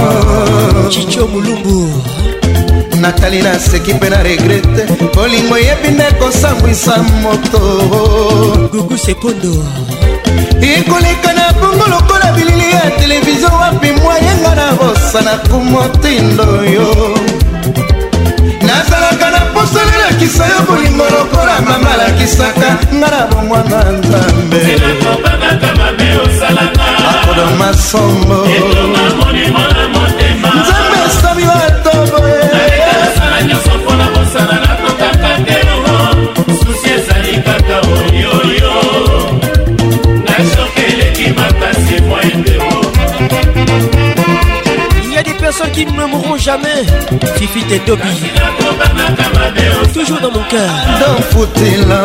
[0.92, 2.02] cicio molumbu
[3.02, 4.84] natali naseki mpe na regrete
[5.16, 7.60] bolingo eyebi nde kosambwisa moto
[8.72, 9.54] gugu sepondo
[10.76, 17.16] ekoleka na bongo lokola bilili ya televizio wapi mwayenga na bosana kumotindo yo
[18.62, 24.60] nazalaka na posalala lakisa yo bolingo lokola mama lakisaka nga na bomwana nzambe
[27.14, 30.78] akodo masombo nzambe
[31.10, 32.43] esomi batoboye
[45.54, 46.80] chansons qui ne mourront jamais
[47.36, 48.10] Fifi et Toby
[49.94, 50.70] Toujours dans mon cœur
[51.00, 52.04] Dans Foutila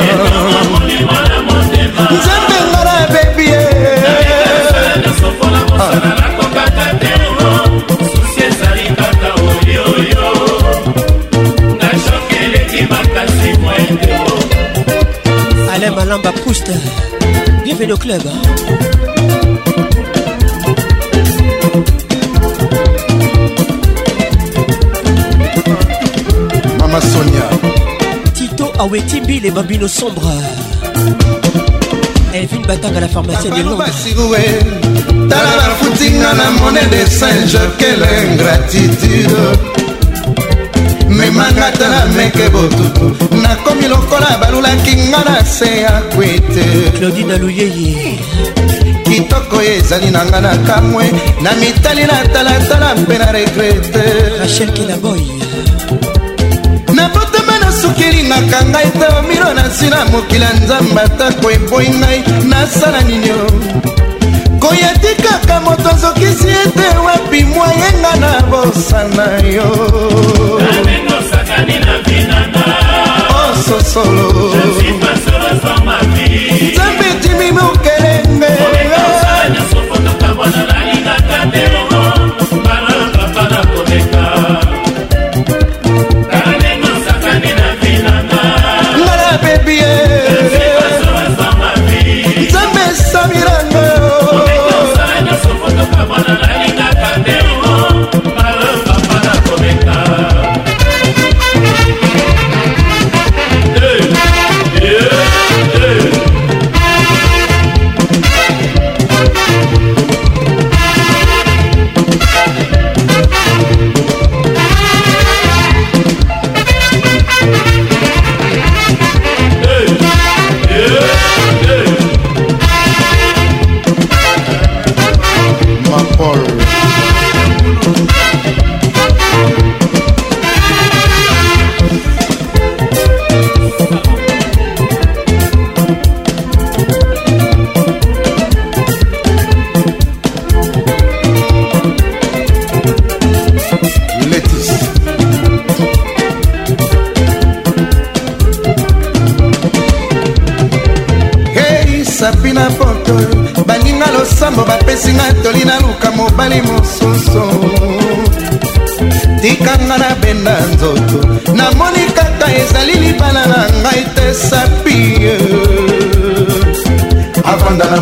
[2.25, 3.51] Zembelala baby
[15.75, 16.71] Alain Malamba Proust
[17.65, 19.38] Bienvenue au club hein.
[26.99, 27.49] mama sonia
[28.33, 30.35] tito awetimbi les babino sombre
[32.33, 34.39] elvin batanga la pharmacie de londresbasiwe
[35.29, 39.37] tala bafutinga na mone de saint jokele ingratitude
[41.09, 46.65] memanga tala meke botutu nakomi lokola balulaki nga na se ya kwete
[46.99, 48.19] claudine aluyeye
[49.05, 51.13] kitoko oyo ezali na nga na kamwe
[51.43, 54.05] na mitali na talatala mpe na regrete
[54.41, 55.38] rachel kelaboy
[58.39, 62.19] elingaka ngai te omilo na nsina mokila nzambe atako epoi ngai
[62.51, 63.45] nasala nini o
[64.63, 69.69] koyeti kaka moto azokisi ete wapi mwayenga na bosana yo
[73.53, 75.83] ososolo oh,
[76.67, 78.51] nzambe timi mokelenge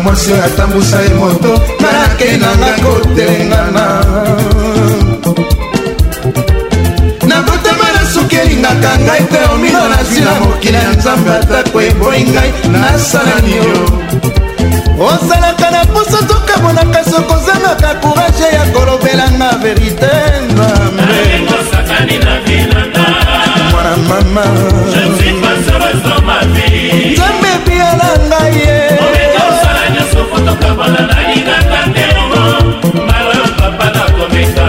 [0.07, 1.51] mwasi oyo atambusa ye moto
[1.83, 3.85] nakendanga kotengana
[7.29, 12.51] nakotama na suki elingaka ngai te omino nazwi na mokili ya nzambe atako eboyi ngai
[12.73, 13.75] nasala nio
[15.09, 20.11] osalaka na puso tokamonaka soki ozangaka kourage ya kolobelanga verite
[20.49, 21.19] nzambe
[23.71, 24.43] mwana mama
[26.45, 28.86] nzambe ebialanga ye
[30.37, 32.45] kotoka mpona nalingaka ndemo
[33.03, 34.67] mbala papa nakomeka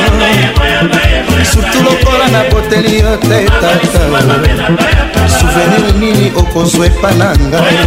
[1.51, 7.77] sutu lokola naboteli yo te tata souvenir nini okozwa epa na ngai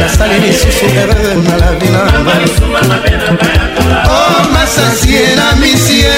[0.00, 2.44] nasali lisusu erreur na la vi na ngai
[4.08, 6.14] o oh, masasie na misie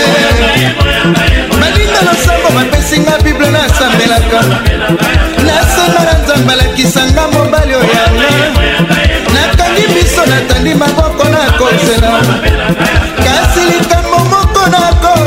[1.60, 4.40] baninga losambo bapesinga bible nasambelaka
[5.48, 8.28] nasomba na nzambe alakisanga mobali oyanga
[9.34, 12.12] nakangi biso natandi maboko na kozela
[13.26, 14.33] kasi likambo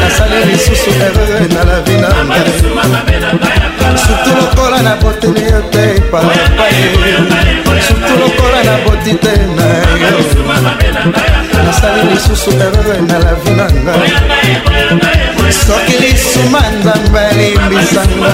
[0.00, 6.84] nasali lisusu erreur na la vi na ngai surtu lokola na botini yo te papae
[7.86, 9.66] surtu lokola na boti te na
[10.02, 10.20] yo
[11.66, 18.32] nasali lisusu erreur na la vi na ngai soki lisuma nzambe alimbisanga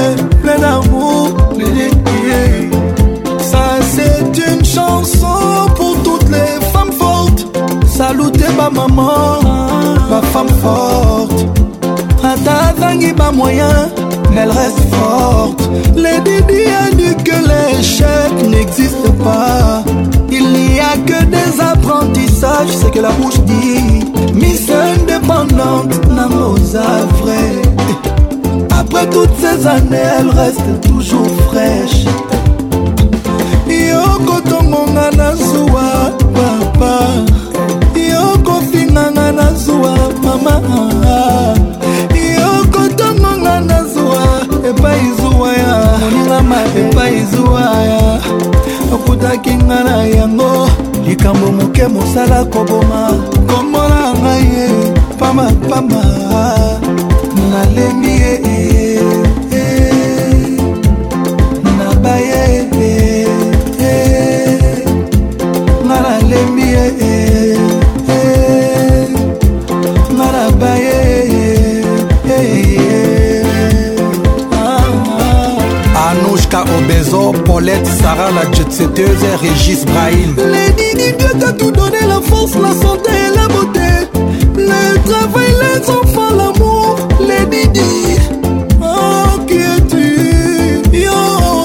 [8.56, 9.40] Ma maman,
[10.10, 11.46] ma femme forte
[12.22, 13.88] ata moyen
[14.34, 19.82] Mais elle reste forte les didi a dit que l'échec n'existe pas
[20.30, 24.04] il n'y a que des apprentissages c'est que la bouche dit
[24.34, 26.84] miss indépendante namosa
[27.20, 32.04] vrai après toutes ces années elle reste toujours fraîche
[33.66, 37.31] yokotongonga mon anasoua papa
[40.38, 41.54] mama
[42.36, 44.24] yokotongonga na zuwa
[44.70, 48.20] epai zuwa ya moningama epai zuwa ya
[48.94, 50.70] okutaki nga na yango
[51.06, 53.10] likambo moke mosala koboma
[53.54, 54.68] kombola ngai ye
[55.18, 56.02] pamapama
[57.50, 58.11] nalembi
[76.64, 80.36] Mara Obezo, Paulette, Sarah la jetsetteuse, Régis Brahim.
[80.36, 83.88] Lady Di Dieu t'a tout donné, la force, la santé et la beauté.
[84.56, 87.80] Le travail, les enfants, l'amour, Lady Di.
[88.80, 91.10] Oh, qui es-tu Yo,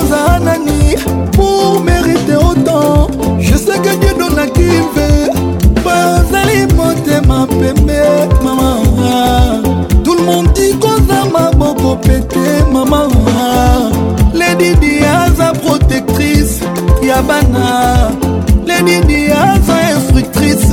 [0.10, 0.95] Zanani,
[1.34, 3.07] pour mériter autant.
[3.40, 5.30] Je sais que Dieu donne à qui il veut.
[5.84, 7.88] Bazali, motema, pembe,
[8.44, 9.61] maman.
[10.03, 12.47] Tout le monde dit qu'on a ma beaucoup pété.
[17.18, 18.11] ya bana
[18.68, 20.69] ledidi aza instructrice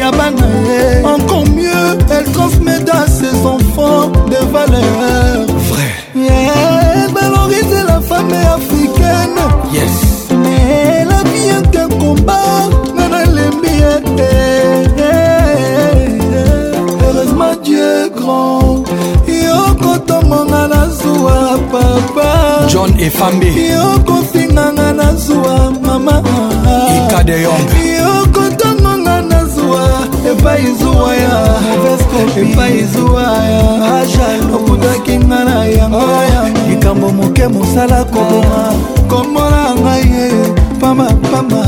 [0.00, 5.44] ya bana ye encore mieux elle transmet à ses enfants des valeurs
[6.16, 9.38] elle valorise la femme africaine
[9.72, 10.28] yes.
[10.30, 12.62] elle a bien qu'un combat
[12.96, 13.82] nana lembi
[17.04, 18.82] heureusement dieu grand
[19.44, 21.40] yokotomanga na zuwa
[21.72, 22.28] papa
[22.68, 25.55] john efambe yokofinganga na zuwa
[26.06, 27.34] motema
[27.98, 29.88] yokotongonga na zuwa
[30.30, 31.58] epai zuwa ya
[32.42, 36.02] epai zuwa ya okutaki nga na yango
[36.70, 38.72] likambo moke mosala koboma
[39.08, 40.30] kombola ngai ye
[40.80, 41.62] pamapama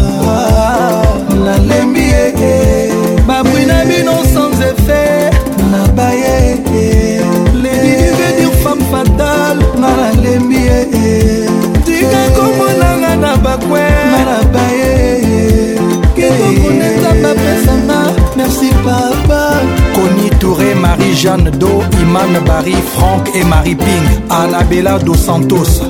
[21.21, 25.83] Jeanne Do, Iman Barry, Franck et Marie Ping, Anabella Dos Santos.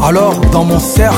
[0.00, 1.16] Alors, dans mon cercle,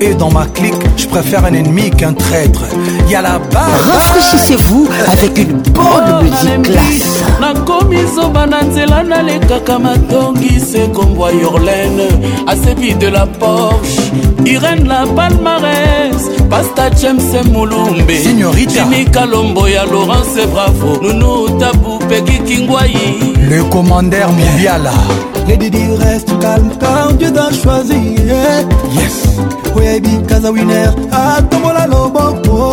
[0.00, 2.62] et dans ma clique, je préfère un ennemi qu'un traître.
[3.08, 3.70] Y a la barre.
[3.92, 7.22] Rafraîchissez-vous avec une bonne musique classe.
[7.40, 12.08] nakomi zoba na nzela nalekaka matongi se kombwa yorlene
[12.48, 14.10] asebi de la porche
[14.44, 16.13] irene la palmarin
[16.54, 18.18] pasta james mulumbe
[18.66, 22.96] jimi kalombo ya laurence bravo nunu tabu peki kingwai
[23.50, 24.88] le commandeur mondial
[25.48, 28.00] les didi reste calme car dieu t'a choisi
[28.98, 29.16] yes
[29.76, 32.72] oyebi kaza winer atombola loboko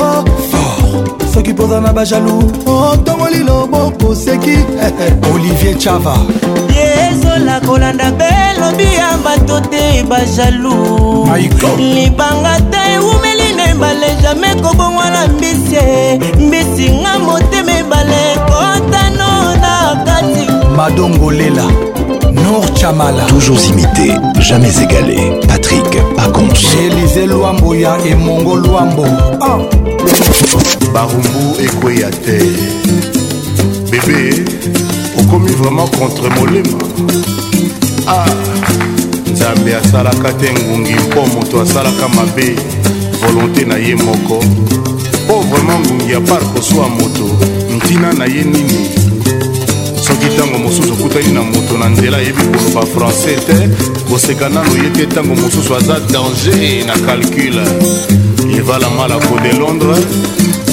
[1.33, 4.57] soki mpoza na bajalou otongoli loboko seki
[5.33, 6.15] olivier chava
[6.87, 11.27] ezola kolanda belobi ya bato te bajalou
[11.79, 13.30] libanga te eumi
[13.71, 15.75] ebale jamai kobongwana mbisi
[16.39, 19.29] mbisi nga motema ebale kotano
[19.61, 20.45] na kati
[20.75, 21.63] madongolela
[22.33, 23.23] Nour Chamala.
[23.25, 25.39] Toujours imité, jamais égalé.
[25.47, 25.83] Patrick
[26.15, 26.61] Pacons.
[26.81, 29.03] Élisée Luamboya et Mongo Luambo.
[29.41, 29.57] Ah.
[30.93, 32.41] Barumbu Ekweyate.
[33.91, 34.45] Bébé,
[35.19, 36.77] okomi vraiment contre molema.
[38.07, 38.25] Ah,
[39.31, 42.55] nzambe asalaka te ngungi mpo moto asalaka mabe
[43.27, 44.39] volonté na ye moko
[45.25, 47.27] mpo oh, vraimen ngungi ya par koswa moto
[47.77, 48.81] ntina na ye nini
[50.01, 53.57] soki ntango mosusu okutani na moto na nzela ayebi koloba francais te
[54.09, 56.57] koseka nano ye te ntango mosusu aza danger
[56.87, 57.63] na calcule
[58.57, 60.05] evala malako de londres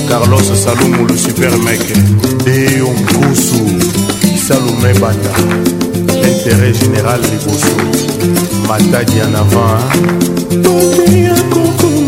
[0.09, 1.85] carlos salumu le supermek
[2.45, 3.61] deyo mkusu
[4.35, 5.35] isalume banda
[6.31, 7.73] intérêt général liboso
[8.69, 9.81] matadi en avant
[10.65, 12.08] toteya kokoma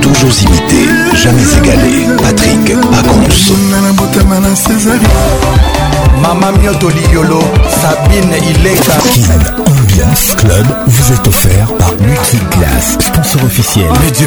[0.01, 0.77] Toujours imité,
[1.15, 2.07] jamais égalé.
[2.23, 3.55] Patrick Pacons.
[6.21, 8.93] Mama Mioto Liolo, Sabine Ileka.
[9.13, 13.87] Kin Ambiance Club vous est offert par Multiclass, sponsor officiel.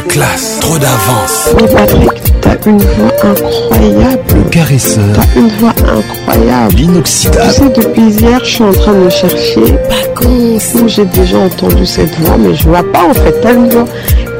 [0.10, 1.50] classe, trop d'avance.
[1.54, 4.50] Oh Patrick, t'as une voix incroyable.
[4.52, 5.06] caresseur.
[5.16, 6.76] T'as une voix incroyable.
[6.76, 7.50] L'inoxydable.
[7.50, 9.76] Tu sais, depuis hier, je suis en train de chercher.
[9.90, 10.42] Pacons.
[10.88, 13.36] J'ai déjà entendu cette voix, mais je vois pas en fait.
[13.42, 13.86] T'as une voix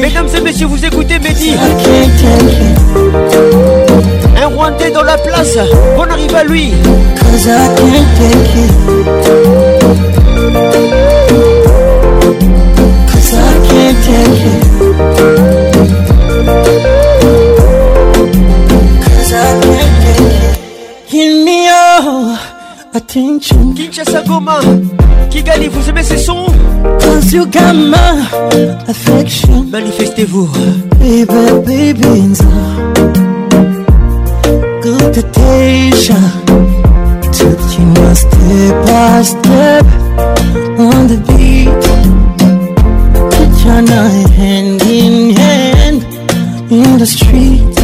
[0.00, 1.54] Mesdames et messieurs, vous écoutez Mehdi.
[4.40, 5.58] Un Rwandais dans la place.
[5.96, 6.72] On arrive à lui.
[23.78, 24.58] Kinshasa Goma,
[25.30, 26.46] Kigali, vous aimez ces sons
[27.24, 28.14] you got my
[28.92, 29.70] affection.
[29.70, 30.46] Manifestez-vous.
[30.98, 32.48] Baby, baby, it's a
[34.82, 36.22] good temptation.
[37.32, 39.84] Taking my step by step
[40.78, 41.72] on the beat.
[43.34, 46.02] Put your night hand in hand
[46.70, 47.75] in the street.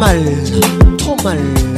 [0.00, 1.69] 말토말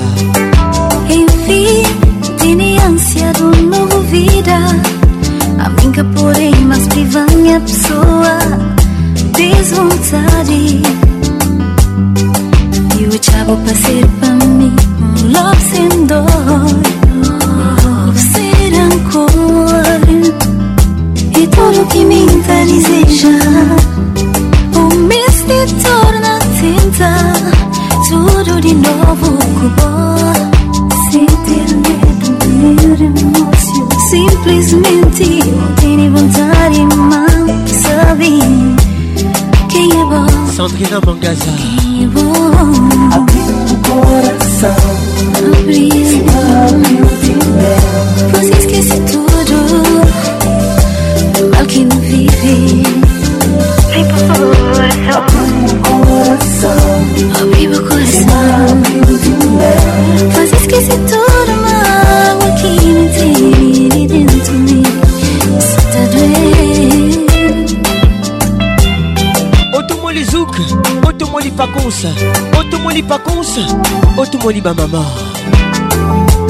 [74.43, 75.07] Koliba maman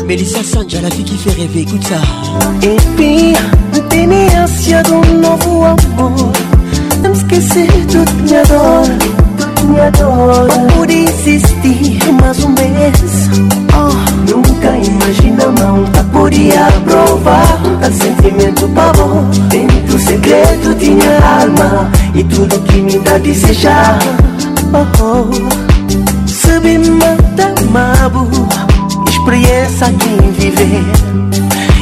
[0.06, 2.00] Melissa Sanja, la fille qui fait rêver, écoute ça
[2.62, 3.34] Epi,
[3.74, 6.32] ntini ansia de um novo amor
[7.02, 8.94] Não esquecer tudo me adora,
[9.64, 13.28] me adora Não pude insistir mais um mês
[13.76, 13.92] oh.
[14.30, 15.84] Nunca imagina não,
[16.18, 23.98] podia provar o sentimento pavor Dentro segredo tinha alma E tudo que me dá desejar
[24.72, 25.51] oh
[27.72, 28.28] mabu
[29.08, 30.84] experiência quem viver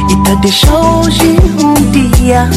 [0.09, 2.49] E te tá deixa hoje um dia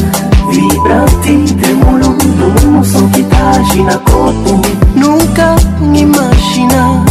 [0.49, 4.61] Vibrante, tremulando, Num som que tage tá na corpo
[4.95, 5.55] Nunca
[5.93, 7.03] imagina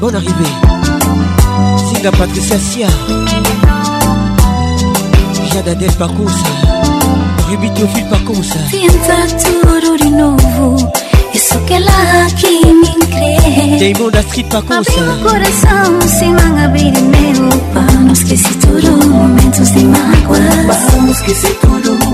[0.00, 0.52] bonne arrivée.
[1.92, 2.88] Singa Patricia Sia.
[5.52, 6.44] Jade Adèle Pacousa.
[7.50, 8.58] Ruby Théophile Pacousa.
[8.70, 10.76] Pinta tudo de novo.
[11.32, 13.92] Isso que ela que me crê.
[13.92, 14.80] Damon da Street Pacousa.
[14.80, 17.48] Abri meu coração sem não abrir meu.
[17.72, 19.06] Para não esquecer tudo.
[19.08, 20.36] Momentos de mágoa.
[20.66, 21.55] Para não esquecer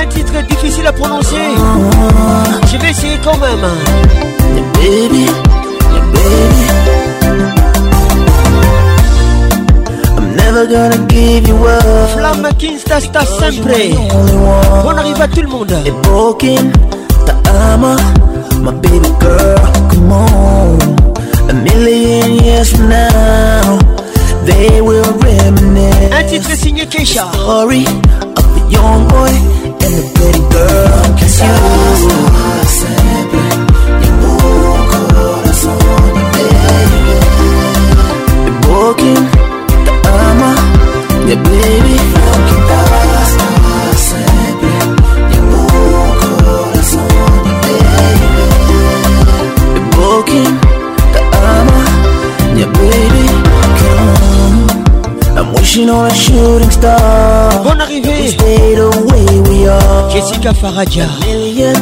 [0.00, 1.36] Un titre difficile à prononcer.
[2.72, 3.58] Je vais essayer quand même.
[4.74, 5.28] Baby.
[10.66, 11.56] gonna give you
[12.14, 12.48] Flamme
[12.78, 13.92] sta sempre.
[14.84, 15.70] On arrive à tout le monde.
[18.60, 20.78] my baby girl, come on.
[21.48, 23.78] A million years from now,
[24.44, 26.12] they will reminisce.
[26.12, 27.26] Un titre signé Keisha.
[28.68, 29.30] young boy
[29.80, 31.08] and girl.
[31.22, 31.87] you.
[55.88, 57.62] know a shooting star.
[57.64, 58.18] Bon arrivée.
[58.22, 60.00] We stay the way we are.
[60.14, 61.08] Jessica Faraja.
[61.16, 61.78] A million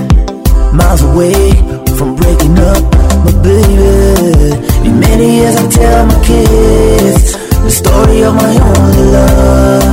[0.78, 1.40] miles away
[1.98, 2.82] from breaking up,
[3.24, 3.74] but baby,
[4.86, 7.18] in many years I tell my kids
[7.66, 9.85] the story of my only love.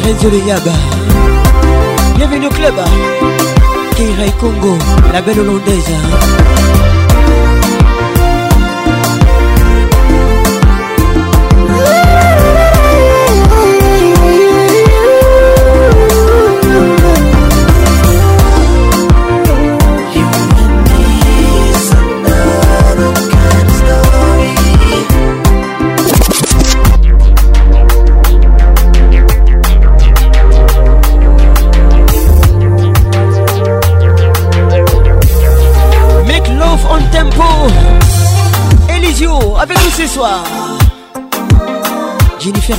[0.00, 0.72] Kirenzo Leyaga
[2.16, 2.74] Bienvenue au club
[3.96, 4.78] Keira Congo,
[5.12, 5.90] la belle hollandaise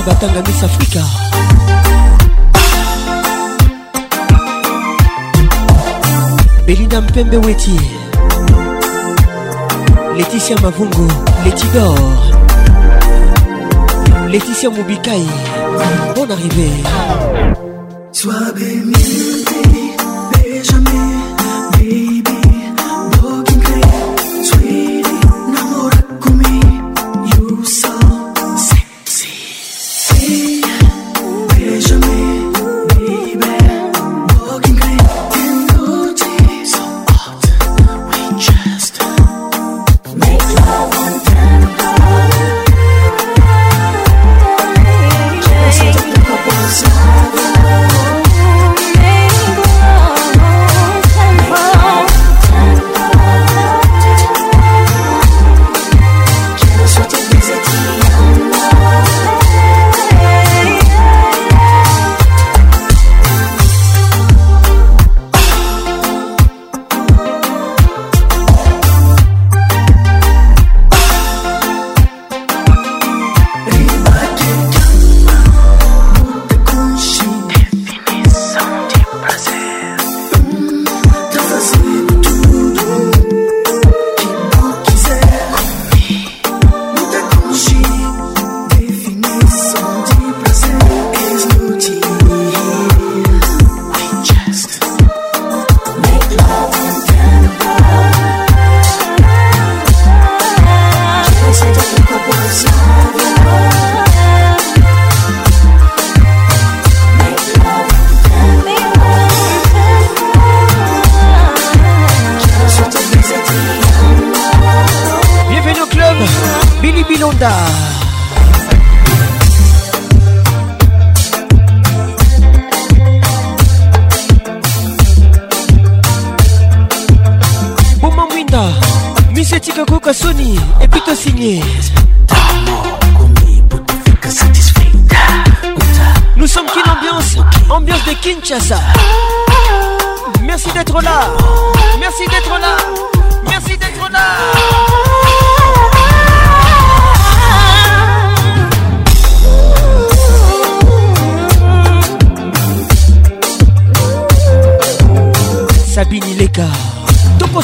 [0.10, 1.04] batanga miss africa
[6.66, 7.80] belinda mpembe weti
[10.18, 11.12] leticia mavungu
[11.46, 12.00] letidor
[14.30, 15.28] leticia mobikai
[16.16, 16.70] bon arrivé
[18.12, 19.39] Sois béni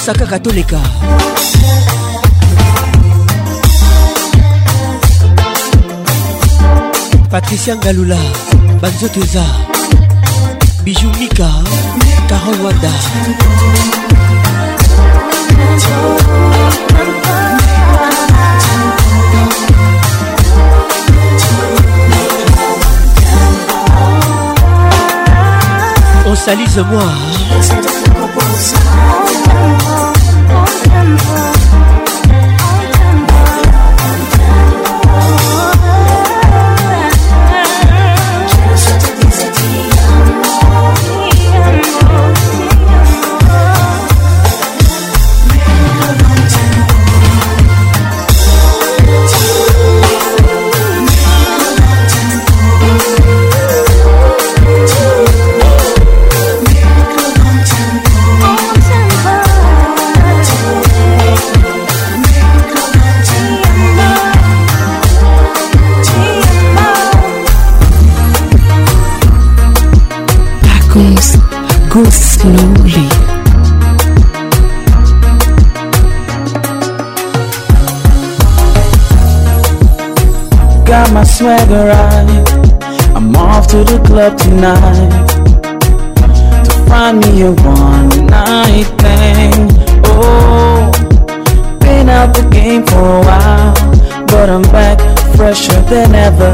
[0.06, 0.54] Saka kaka
[7.34, 8.22] patricia ngalula
[8.82, 9.42] banzoto eza
[10.86, 11.50] bijou mika
[12.30, 12.94] carol Wada
[26.30, 27.35] on salise moi
[31.08, 31.45] I'm
[81.16, 82.48] my swagger right.
[83.16, 85.12] I'm off to the club tonight
[86.66, 89.54] to find me a one night thing.
[90.04, 90.92] Oh,
[91.80, 93.74] been out the game for a while,
[94.28, 95.00] but I'm back
[95.38, 96.54] fresher than ever.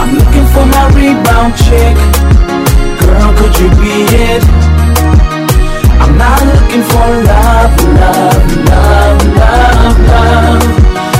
[0.00, 1.96] I'm looking for my rebound chick.
[3.00, 3.94] Girl, could you be
[4.32, 4.42] it?
[6.02, 10.62] I'm not looking for love, love, love, love, love.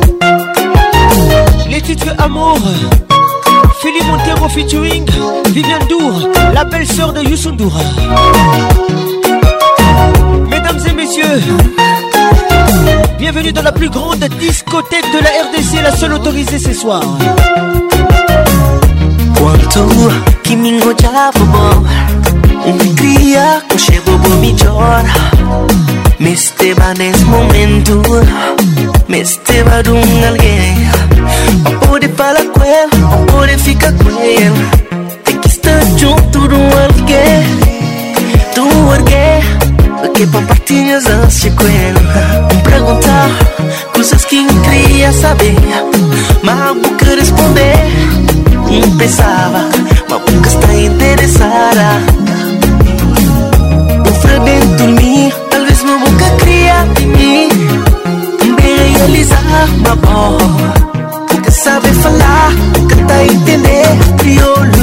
[0.00, 1.68] love, love, love.
[1.68, 2.56] Les titres amour,
[3.82, 5.04] Philippe Montero featuring
[5.52, 7.50] Viviane Dour, la belle sœur de Youssou
[10.48, 11.89] Mesdames et messieurs
[13.32, 17.00] bienvenue dans la plus grande discothèque de la RDC, la seule autorisée ce soir.
[19.40, 19.78] Watu
[20.42, 21.86] kimingoja bobo
[22.72, 25.04] nikilia kushe bobo michora
[26.18, 28.02] Meste banes momentu
[29.08, 31.22] Meste badungal gen
[31.84, 34.79] Opode pala kwel Opode fika kwel
[40.20, 43.30] que compartilhas antes de cuenta Perguntar
[43.94, 45.54] coisas que não queria saber
[46.42, 47.78] Mas boca responder
[48.82, 49.64] Não pensava,
[50.10, 52.02] mas nunca está interessada
[54.04, 57.48] O dentro de talvez a boca cria em mim
[58.38, 63.86] Também realizar uma boa Nunca sabe falar, nunca tá entender
[64.18, 64.79] crioulo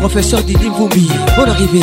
[0.00, 1.80] Professeur Didi Mvumbi Bonne arrivée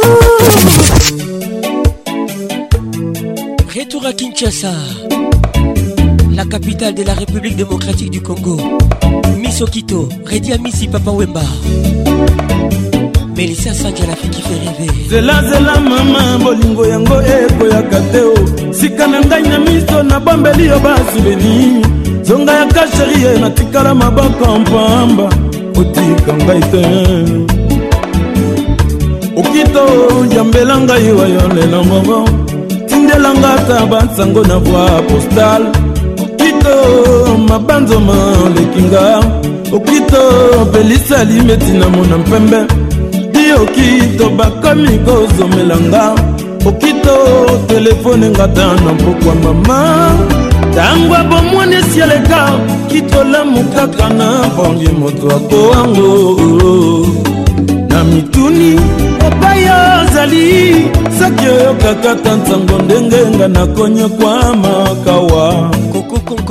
[3.74, 4.72] Retour à Kinshasa
[6.34, 8.56] la capitale de la République démocratique du Congo.
[9.38, 11.42] Miss Okito, Redia Missy Papa Wemba.
[13.36, 14.92] Melissa Sandia, la fille qui fait rêver.
[15.10, 18.72] Zela zela mama, bolingo yango ekoyaka te o.
[18.72, 21.80] Sika na ngai na miso na bombeli yo basubeni.
[22.24, 25.28] Zonga ya kasheri ye natikala maboko mpamba.
[25.80, 26.82] Otika ngai te.
[29.36, 29.84] okito
[30.36, 32.20] yambela ngai wayo lelo moko
[32.88, 35.72] tindelanga ata bansango na voi postale
[36.62, 38.12] bolingo mabanzoma
[38.46, 39.20] olekinga
[39.76, 40.22] okito
[40.72, 42.58] pelisa limeti na mona mpembe
[43.32, 46.12] di okito bakomi kozomelanga
[46.66, 47.18] okito
[47.68, 50.08] telefone ngata na mpokwa mama
[50.70, 52.50] ntango bomoni esi eleka
[52.90, 56.12] kitolamu kaka na bangi moto akowango
[57.88, 58.78] na mituni
[59.26, 60.86] epai ozali
[61.18, 64.71] soki oyokaka ta ntango ndenge nga nakonyokwama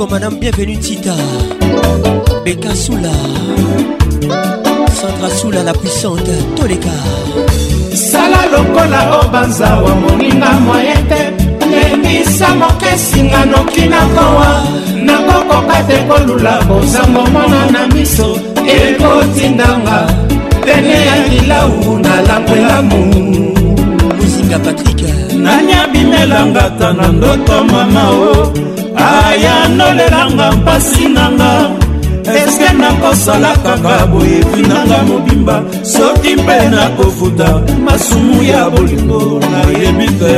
[0.02, 1.14] Comme madame bienvenue Tita
[2.44, 3.10] Beka Soula
[5.00, 6.90] Sandra Soula la puissante Toleka
[7.94, 11.22] sala lokola o banza wa moninga moye te
[11.70, 14.50] lebisa mokesinga noki na kowa
[15.04, 20.06] nakokoka te kolula bozango mona na miso ekotindanga
[20.66, 22.98] pene ya kilau nalangwelamu
[24.18, 25.06] muzinga patrik
[25.38, 28.71] nani abimelanga ta na ndoto mama o
[29.02, 31.70] ayanolelanga mpasi nanga
[32.44, 35.56] eske nakosala kaka boyebi nanga mobimba
[35.92, 37.48] soki mpe nakofuta
[37.84, 39.20] masumu ya bolingo
[39.52, 40.34] nayebi te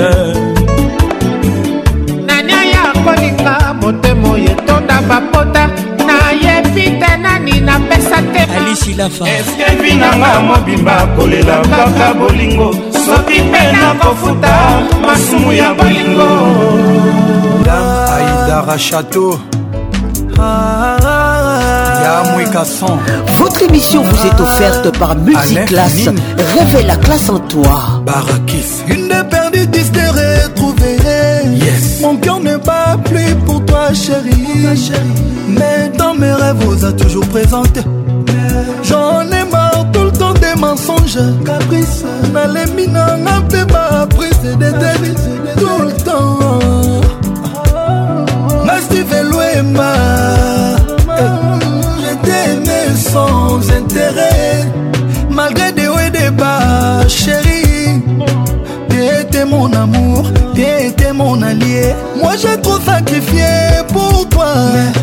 [2.26, 5.64] nani aya kolinga motema oyetonda bapota
[6.06, 12.68] nayebi te nani napesa teeske binanga mobimba kolela kaka bolingo
[13.06, 14.54] soki mpe nakofuta
[15.02, 16.30] masumu ya bolingo
[18.46, 19.38] Dara Château.
[23.38, 26.08] Votre émission vous est offerte par Musiclass.
[26.58, 28.02] Réveille la classe en toi.
[28.04, 28.82] Barakis.
[28.88, 29.92] Une des perdues disent
[32.00, 34.46] Mon cœur n'est pas plus pour toi, chérie.
[35.48, 37.80] Mais dans mes rêves, vous a toujours présenté.
[38.84, 41.18] J'en ai marre tout le temps des mensonges.
[41.46, 42.04] Caprice.
[42.32, 44.72] Malémine, n'a pas appris, c'est des
[45.56, 46.73] Tout le temps.
[49.62, 50.76] motema
[52.00, 54.66] je t'aimais sans intérêt
[55.30, 58.02] malgré des hauts et des bas chérie
[58.88, 63.44] t'étais mon amour t'étais mon allié moi j'ai trop sacrifié
[63.92, 64.52] pour toi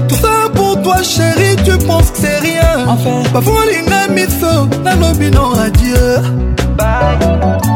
[0.10, 2.86] tout ça pour toi chérie tu penses que c'est rien
[3.34, 6.18] bafolinga miso nalobino adieu
[6.78, 7.71] Bye.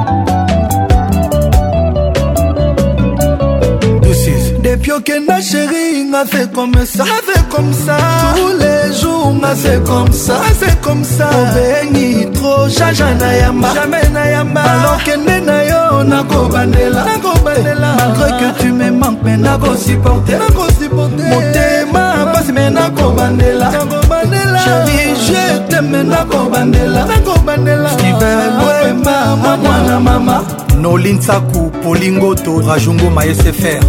[5.06, 7.98] tokenda sheri nga fait comme ça fait comme ça
[8.36, 13.69] tous les jours nga fait comme ça fait comme ça obengi trop jaja na yamba
[13.76, 20.40] jamais na yamba alokende na yo nakobandela nakobandela malgré que tu me manques mais nakosupporter
[20.40, 30.44] nakosupporter motema pasi mais nakobandela nakobandela chéri je t'aime nakobandela nakobandela steven boema mwana mama
[30.82, 33.80] nolinsaku polingoto rajungo maesfr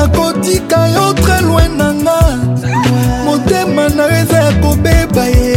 [0.00, 2.18] nakotika yo tre loin na nga
[3.24, 5.56] motema na yo eza ya kobeba ye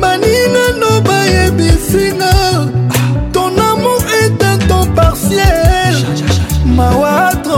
[0.00, 2.32] baninano bayebisinga
[3.34, 5.96] ton amour est un ton partiel
[6.76, 7.56] mawatre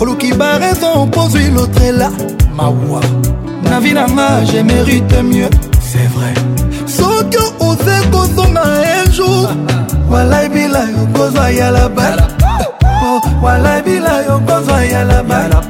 [0.00, 0.32] oluki oh, oh.
[0.32, 0.36] ah.
[0.40, 2.08] baraison opozwi lotrela
[2.56, 3.04] mawa
[3.68, 5.52] na vi na nga je mérite mieux
[5.90, 6.32] c'est vrai
[6.96, 7.38] soki
[7.68, 8.64] oze kozonga
[8.96, 9.46] un jour
[10.10, 12.26] walaibila yo kozwa yalabala
[13.02, 13.12] po
[13.44, 15.18] walabila yo kozwa yala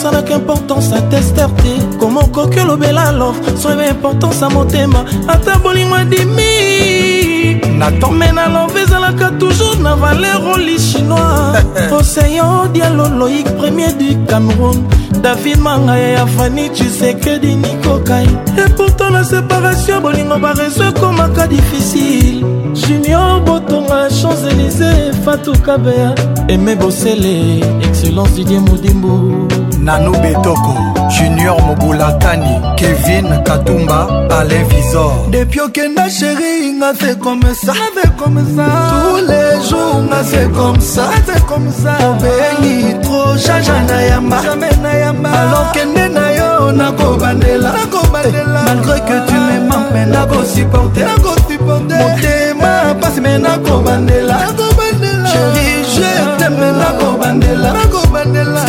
[0.00, 7.54] osalaka importance atester te koma okoki olobela alor soyeba importance ya motema ata bolingo adimi
[7.78, 11.64] natome na love ezalaka toujours na valer oli chinois
[11.98, 14.84] oseyo dialo loïk premier du cameroun
[15.22, 18.28] david mangaya ya fani cisekedi nikokai
[18.66, 22.44] epourtant na séparation bolingo bareso ekomaka difficile
[22.74, 26.14] junior botonga champs élysée fatou kabea
[26.48, 29.50] aime bosele excellence didie modimbu
[29.84, 30.74] nanu betoko
[31.08, 34.00] junior mobulatani kevin katumba
[34.38, 39.98] ale visor depuis okenda sheri nga se comme ça se comme ça tous les jours
[40.10, 45.28] nga se comme ça se comme ça obengi tro jaja na yamba jamais na yamba
[45.42, 49.68] alors kende na yo nakobandela nakobandela eh, malgré que tu me ah.
[49.70, 58.60] manques mais nakosupporter nakosupporter motema pasi mais nakobandela nakobandela chéri je t'aime nakobandela nakobandela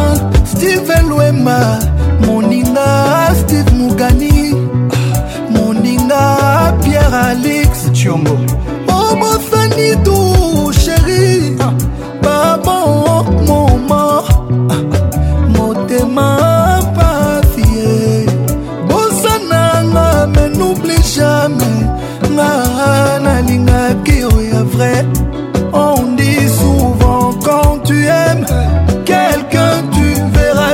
[0.44, 1.78] steven lwema
[2.26, 4.54] moninga steve mugani
[5.50, 8.38] moninga pierre alix chiongo
[8.88, 10.25] obosani oh, tu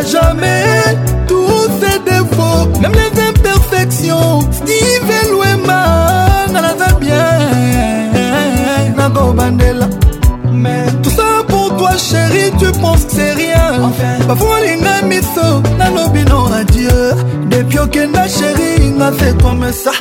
[0.02, 0.82] à jamais
[1.28, 4.40] tous ses défauts, même les imperfections.
[4.50, 9.88] Steve Elouema, nanaza bien, nago bandela.
[10.52, 13.80] Mais tout ça pour toi, chérie, tu penses que c'est rien.
[13.84, 17.14] Enfin, parfois linga miso, nanobino adieu.
[17.50, 19.92] Depuis okenda chérie, n'a fait comme ça.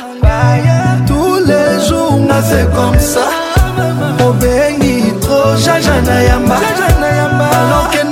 [1.06, 3.26] Tous les jours, n'a fait comme ça.
[4.24, 6.56] obengi tro jaja na yamba
[7.58, 8.11] aloke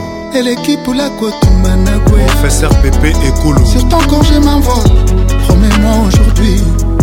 [0.39, 1.69] l'équipe pula kotumba
[2.33, 4.95] Professeur Pépé et ekulu sur ton je m'envole
[5.47, 6.61] promets-moi aujourd'hui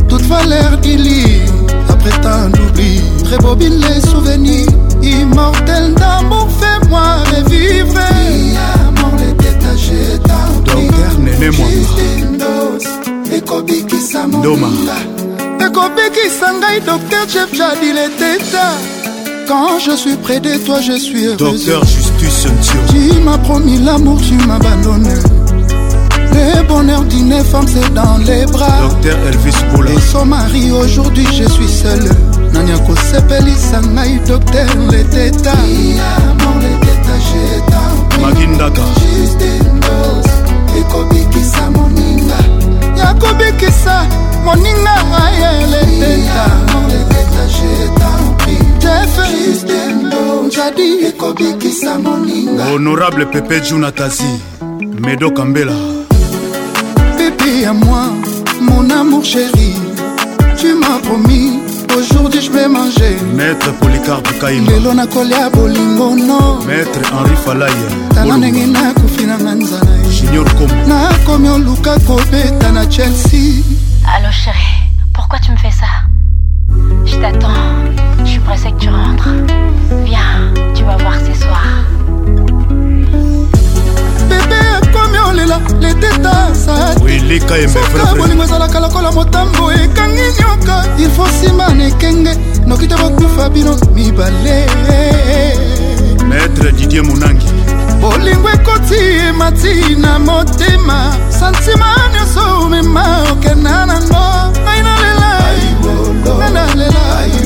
[0.09, 1.43] toute valeur lit
[1.91, 3.03] après tant d'oubli
[3.41, 4.67] bobine les souvenirs
[5.03, 7.95] immortel d'amour fais-moi revivre
[11.21, 13.35] Ne qui
[15.65, 18.69] ekobikisa ngai docteur jef les teta
[19.49, 21.37] quand je suis près de toi, je suis heureux.
[21.39, 22.47] Docteur justice,
[22.93, 25.15] Tu m'as promis l'amour, tu m'as abandonné.
[26.35, 28.77] Le bonheur d'une femme, c'est dans les bras.
[28.83, 29.91] Docteur Elvis Poula.
[29.93, 32.11] Et son mari, aujourd'hui, je suis seul.
[32.53, 35.53] Nanyako sepelisa eu, docteur leteta
[38.21, 38.83] magindaka
[40.79, 42.41] ekobikisa moninga
[42.97, 43.09] ya
[43.71, 43.97] sa
[44.45, 46.47] moninga aye leteta
[50.59, 54.33] jadi ekobikisa moninga honorable pepe junatazi
[54.81, 55.77] medo kambela
[57.19, 58.09] pepe ya moi
[58.61, 59.71] mon amour chéri
[60.59, 61.61] tu m'as promis
[61.97, 68.37] aujourd'hui je vais manger maître polycarpe kaima lelo nakolia bolingo no maître henri falaya tala
[68.39, 73.63] ndenge nakufi nanga nzala junior com nakomi oluka kobeta na chelsea
[74.17, 74.71] allo chéri
[75.15, 75.91] pourquoi tu me fais ça
[77.05, 78.08] je t'attends
[78.49, 79.29] pressée que tu rentres.
[80.05, 80.37] Viens,
[80.75, 81.69] tu vas voir ce soir.
[84.29, 92.33] bebe akomi olela leteta sasoka bolingo ezalaka lokola motambo ekangi nyoka ilfo nsima na ekenge
[92.67, 94.57] noki te bokufa bino mibale
[96.29, 97.47] maître didie monangi
[98.01, 100.99] bolingo ekoti emati na motema
[101.39, 104.25] santima nyonso omema okenda nango
[104.65, 105.31] ngai nalela
[106.37, 107.38] ngai nalela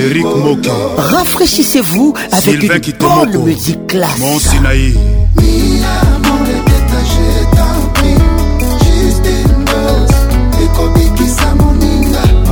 [0.00, 0.70] Eric Moko
[1.00, 3.42] Rafraîchissez-vous avec une bonne oh.
[3.44, 4.18] musique classe.
[4.18, 4.94] Mon Sinaï.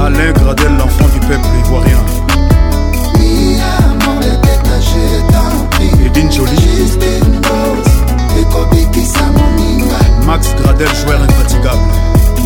[0.05, 1.99] Alain Gradel, l'enfant du peuple ivoirien.
[6.07, 6.53] Edine Jolie.
[10.27, 11.83] Max Gradel, joueur infatigable.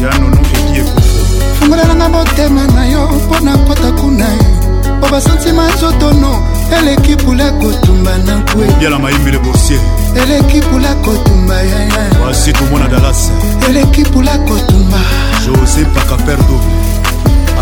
[0.00, 0.42] Yann Ono
[1.00, 1.05] qui
[1.58, 4.26] fungolelanga motema na yo mpo na nkota kuna
[4.98, 6.42] mpo basantima zotono
[6.78, 9.80] eleki pula kotumba na kwe yala mayimbile boursier
[10.22, 13.30] eleki pula kotumba yaya wasi tomona dalas
[13.68, 14.98] eleki pula kotumba
[15.46, 16.60] josé paka perdo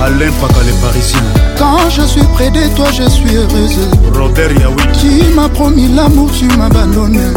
[0.04, 1.20] Alain Paka les Parisiens.
[1.56, 3.78] Quand je suis près de toi, je suis heureuse.
[4.12, 4.82] Robert Yaoui.
[5.00, 7.32] Tu m'as promis l'amour, tu m'abandonnes.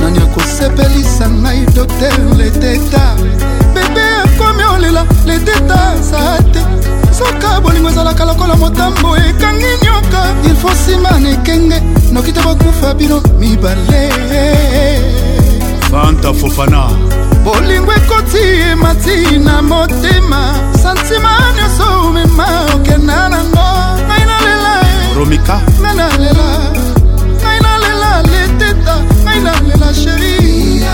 [0.00, 3.16] nani akosepelisa ngai docteur leteta
[3.74, 4.11] bebe
[4.42, 6.60] okomi olela ledeta za te
[7.18, 11.78] soka bolingo ezalaka lokola motambo ekangi nyoka ilfo nsima na ekenge
[12.12, 14.08] noki te bakufa bino mibale
[15.90, 16.82] fanta fofana
[17.44, 20.40] bolingo ekoti emati na motema
[20.82, 23.66] santima nyonso omema okenda nango
[24.08, 24.74] ngai nalela
[25.16, 26.48] romika ngai nalela
[27.40, 28.94] ngai nalela leteta
[29.24, 30.34] ngai nalela sheri
[30.80, 30.88] yeah,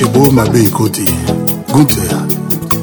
[0.00, 1.04] chebo mabe ekoti
[1.72, 2.16] gunter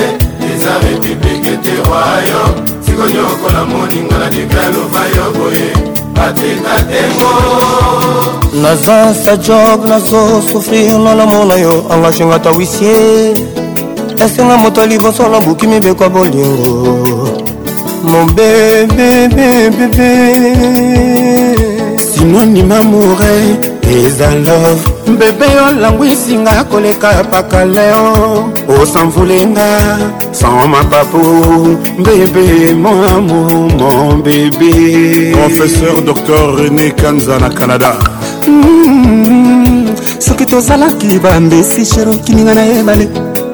[0.54, 2.71] eza république te royaume
[3.02, 5.70] konyokola moninga na likaloba yo boye
[6.14, 7.32] batenga tengo
[8.62, 13.34] naza sa job nazosufrir na lamo na yo angashingata wisie
[14.22, 16.94] esenga moto liboso nabuki mibekwa bolingo
[18.06, 20.08] mobebebebebe
[22.06, 23.46] sinonima morel
[24.00, 29.66] eza love mbebe olangwisinga koleka paka leo osanvulenga
[30.40, 31.20] sans mapapu
[32.04, 33.40] bebe mamo
[33.78, 37.92] mon bebe professeur dr rené kanza na canada
[38.48, 39.96] mm-hmm.
[40.18, 43.08] soki tozalaki bambesi sherokininga na ebale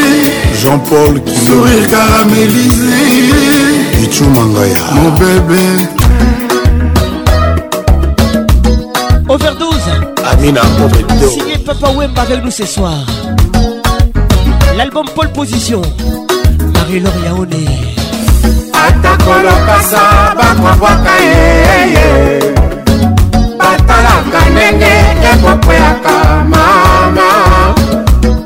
[0.62, 5.64] Jean-Paul qui sourire caramélisé Ichu Mangaya mon bébé
[9.30, 9.90] overdose
[10.30, 12.96] Amina mon bébé signé Papa Wemba avec nous ce soir
[14.78, 15.82] l'album Paul Position
[16.74, 17.64] Marie-Laure Yaone
[18.88, 20.02] atakolokasa
[20.40, 22.06] bakwabwaka yeye
[23.60, 24.94] batalaka ndenge
[25.32, 26.16] ekokweyaka
[26.54, 27.30] mama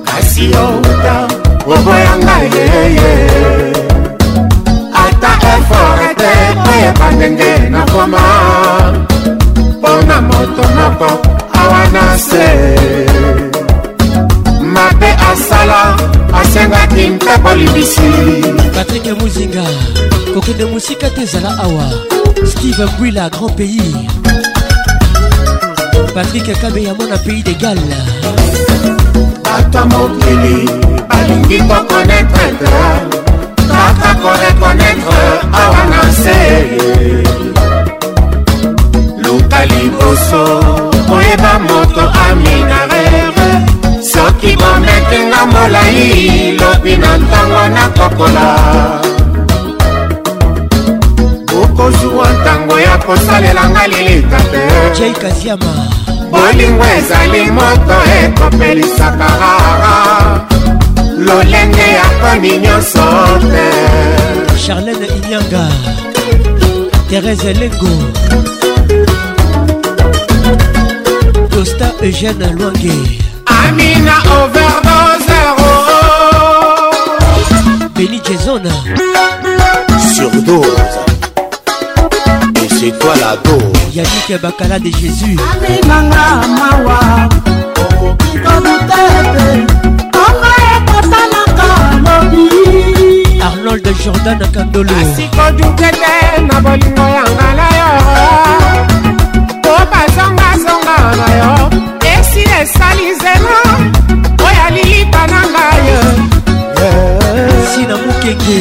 [0.05, 1.15] kasi outa
[1.73, 3.11] oboyanga yeye
[5.03, 6.33] ata efore te
[6.63, 8.21] koyeba ndenge nakoma
[9.79, 11.09] mpo na moto moko
[11.59, 12.45] awa na se
[16.41, 18.09] asengaki mpepo libisi
[18.75, 19.63] patrike muzinga
[20.33, 21.85] kokende mosika te ezala awa
[22.51, 23.95] steve mbwila grand pays
[26.15, 27.95] patrik kabeyamo na pays de gale
[29.43, 30.55] bato ya mokili
[31.09, 32.71] balingi kokonetre te
[33.71, 35.25] kaka korekonetre
[35.63, 36.39] awa na se
[39.23, 40.41] luka liboso
[41.09, 42.98] koyeba moto aminare
[44.41, 48.45] kibomekinga molai lobi na ntango nakokola
[51.61, 54.61] okozwa ntango ya kosalela nga lilita te
[56.31, 59.95] bolingo ezali moto ekopelisaka rara
[61.25, 63.05] lolenge ya koni nyonso
[63.51, 63.65] te
[64.63, 65.63] charlene inyanga
[67.09, 67.93] therese lengo
[71.51, 72.97] tosta eugene lwange
[73.69, 75.69] amina overdose ro
[77.95, 78.61] Benny Jason
[80.13, 80.75] surdose
[82.63, 86.25] et c'est toi la dose Yannick Bakala de Jésus amemanga
[86.59, 86.99] mawa
[87.81, 89.49] okoki kobuta ete
[90.23, 91.69] ongo ekosalaka
[92.07, 97.91] lobi arnold jordan kandolo asikodukete na bolingo ya ngala yo
[99.61, 101.58] to basongasonga na yo
[102.69, 103.59] esali nzela
[104.45, 105.93] oya lilipa na ngai
[107.71, 108.59] sina mokeke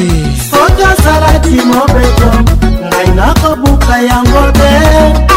[0.51, 2.31] soki ozalaki mobeto
[2.89, 4.71] ngai nakobuka yango te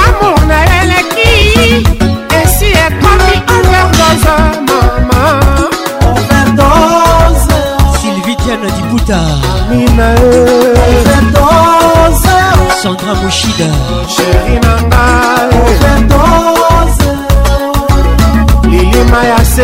[0.04, 1.34] amour na eleki
[2.40, 4.36] esi ekomi overdose
[4.68, 5.20] mama
[6.12, 7.56] overdose
[7.98, 9.18] sylvie diana dibuta
[9.60, 10.08] amina
[10.96, 12.34] overdose
[12.82, 13.70] sandra moshida
[14.14, 16.51] sheri na ngai overdose
[19.06, 19.62] chama é a ça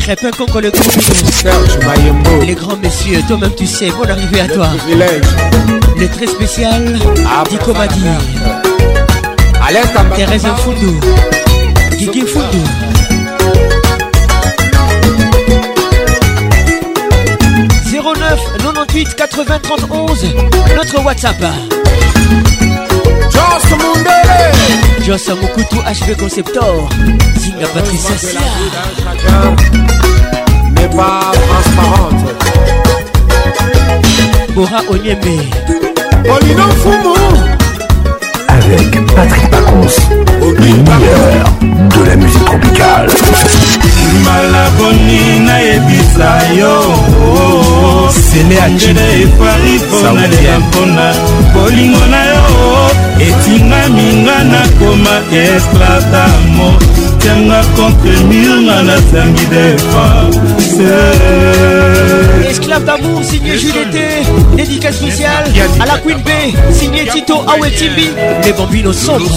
[0.00, 0.92] Très peu Conco le groupe
[1.30, 4.68] Serge Mayembo Les grands messieurs, toi-même tu sais, bonne arrivée à toi
[5.98, 8.62] Le très spécial ah, Dico Madi bah,
[9.62, 10.98] bah, bah, Thérèse Foundou
[11.96, 12.64] Guigui Foundou
[18.92, 21.40] 90, 80 31 notre WhatsApp.
[23.30, 26.88] Joss Mundele Joss Mokutu HV Conceptor
[27.38, 28.40] Zinga Patrice Sia
[30.74, 32.34] N'est pas transparente
[34.56, 35.50] Bora Onyeme
[36.28, 37.14] Olino Fumo
[38.48, 43.08] Avec Patrick Pacons Les meilleurs de la musique tropicale
[44.24, 46.38] Malaboni na ebisa
[48.10, 51.06] semeakine epari e konalela mpona
[51.54, 52.44] bolingo na yo
[53.26, 56.78] etingami nga nakoma esclave damour
[57.20, 60.88] batianga contre mur nga nasangi defase
[62.50, 64.08] esclave d'amour signé julete
[64.56, 65.44] dédicace spéciale
[65.80, 66.30] à la queen b
[66.72, 68.10] signé tito awetimbi
[68.44, 69.28] les bambino sombre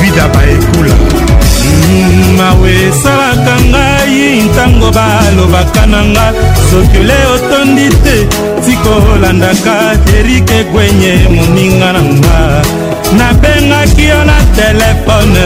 [0.00, 6.26] vida baekula mm, mawe esalaka ngai ntango balobaka na nga
[6.70, 8.16] soki ole otondi te
[8.64, 9.74] tikolandaka
[10.18, 12.36] erik egwenye moninga na nga
[13.18, 15.44] nabengaki yo na telefone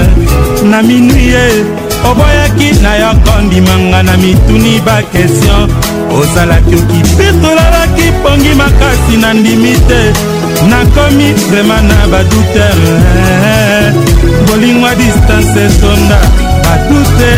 [0.71, 1.47] na minui ye
[2.09, 5.69] oboyaki na yo kondimanga na mituni bakestion
[6.17, 10.01] ozalaki okipetolalaki pongi makasi na ndimi te
[10.63, 12.81] nakomi vrema na badouteur
[13.17, 13.95] eh.
[14.51, 16.21] bolingwa distance etonda
[16.65, 17.33] badute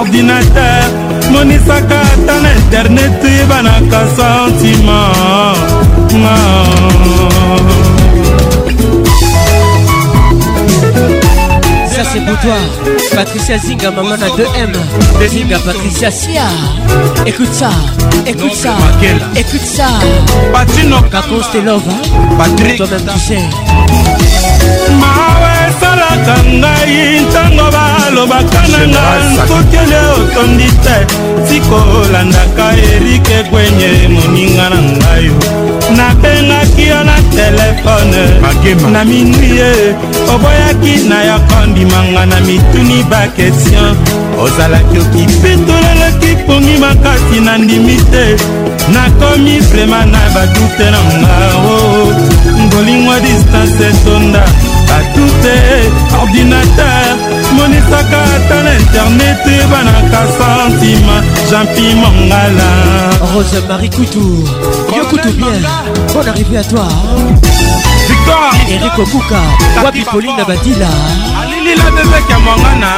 [0.00, 0.84] ordinateur
[1.32, 5.16] monisaka ata na internet banaka sentiment
[6.34, 7.77] ah.
[12.10, 16.42] Patrice Boudoir, Patricia Zinga, maman à 2M, Zinga, Patricia Sia.
[17.26, 17.68] Écoute ça,
[18.26, 18.72] écoute ça,
[19.36, 19.88] écoute ça.
[20.52, 21.82] Patino, Kakos te love,
[22.38, 23.36] Patrick, toi-même tu sais.
[24.98, 31.06] mawa esalaka ngai ntango balobaka na nga sokele otondi te
[31.52, 35.32] sikolandaka erike kwenye moninga na ngai
[35.96, 38.20] nabengaki yo na telefone
[38.92, 39.72] na minui ye
[40.32, 43.96] oboyaki na yo kondimanga na mituni bakestion
[44.38, 48.36] ozalaki okipetoleleki pongi makasi na ndimi te
[48.92, 51.78] nakomi vrema na badute na ngao
[52.66, 54.44] ngolingo distance etonda
[54.88, 55.54] batute
[56.22, 61.16] ordinateur bamonisaka ata na internete banaka santima
[61.50, 62.70] jampi mongala
[63.34, 64.46] rose marie kutu
[64.96, 65.58] yo kutu bien
[66.14, 66.86] bonne arrivée à toi
[68.08, 69.40] victoire erik obuka
[69.84, 70.88] wapi polina badila
[71.42, 72.92] alilila bebeke ya mwangana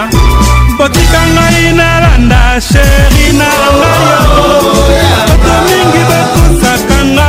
[0.78, 7.28] botika ngai nalanda sheri na ngai bato mingi bakosaka nga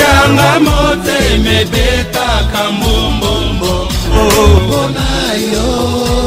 [0.00, 3.74] yanga motema ebetaka mbombombo
[4.14, 5.04] mpona
[5.52, 6.23] yo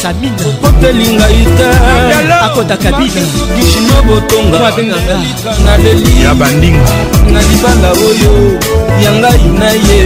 [0.02, 3.22] samina kotelinga ita akota kabina
[3.60, 5.20] gishino botonga abenganga
[5.66, 6.92] na leli ya bandinga
[7.32, 8.60] na libala oyo
[9.04, 10.00] yangai na ye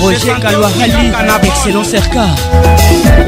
[0.00, 1.12] Roger Kalouahali,
[1.44, 2.24] excellent cerca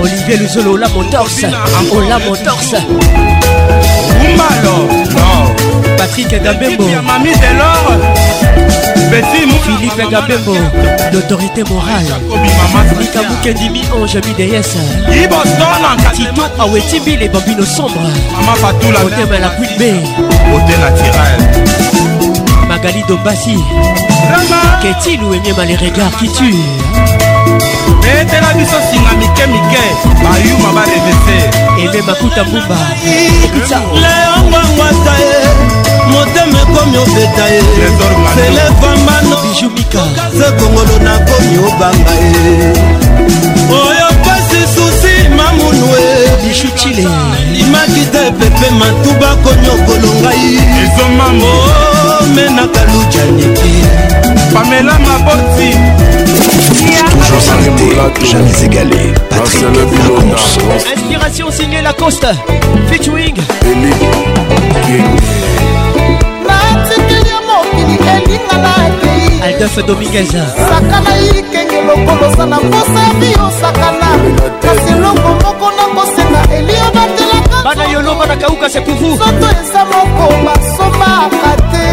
[0.01, 1.45] Olivier Luzolo, Ola Motors
[1.93, 2.75] Ola oh, Motors
[4.21, 7.99] Umbalo, no Patrick Gabembo Mamie Delors
[9.11, 10.57] Betty Philippe Gabembo
[11.13, 12.07] L'autorité morale
[12.99, 14.77] Nika Moukendimi, Ange BDS
[16.13, 17.93] Tito Awetibi, les bambino sombres
[18.37, 19.83] Maman Fatou la Côté Malakoui B
[20.53, 22.04] Côté naturel
[22.75, 23.55] Magali Dombassi
[24.83, 26.53] Qu'est-il ou aimé les regards qui tuent
[28.05, 29.85] etela biso singa mike mike
[30.23, 31.39] bayuma barevese
[31.79, 32.77] eme makuta mbumba
[34.03, 35.41] leongwangwata ye
[36.11, 37.63] motema ekomi obeta ye
[38.35, 40.05] selefambano bijumika
[40.39, 42.73] sekongolo nakomi obanga ye
[43.71, 45.14] oyo pasi susi
[45.59, 46.03] monue
[46.43, 47.07] bijutile
[47.53, 53.75] limaki te pepe matuba konyokolo ngai ezoma momenaka lujaniki
[54.55, 55.71] pamela maboti
[57.15, 59.13] Toujours arrêté, jamais égalé.
[59.31, 60.61] Patrick Lacoste.
[60.95, 62.27] Inspiration signée Lacoste.
[62.91, 63.37] Featuring.
[69.43, 70.29] Altaf Dominguez.
[71.87, 74.09] lokolosa na posa biyosakana
[74.63, 81.85] kasi longo moko nakosenga eliodatelakamana yoloma nakauka sekuru soto eza moko basomaka te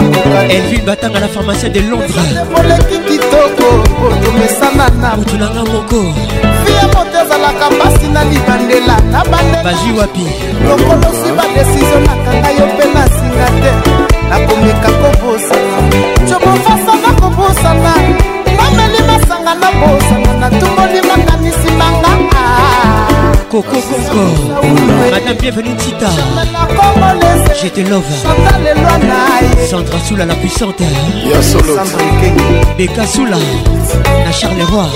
[0.51, 6.03] elvin batanga na pharmacie de londresoleki kitoko po tomesana na motu nanga moko
[6.65, 10.25] fie moto ezalaka mpasi na libandela na bandela baji wapi
[10.67, 13.91] lokolosi badesizio nakanga yo mpe nasi nalinga te
[14.29, 15.97] nakomeka kobosana
[16.29, 17.93] cobofasa na kobosana
[18.57, 22.13] nameli masanga na bosana natungoli makanisi manga
[23.51, 24.23] kokokoko
[25.11, 26.09] madame bienvenue tita
[27.61, 28.05] je te love
[29.69, 30.85] sandra soula la puissante
[32.77, 33.37] beka soula
[34.25, 34.89] na charleroi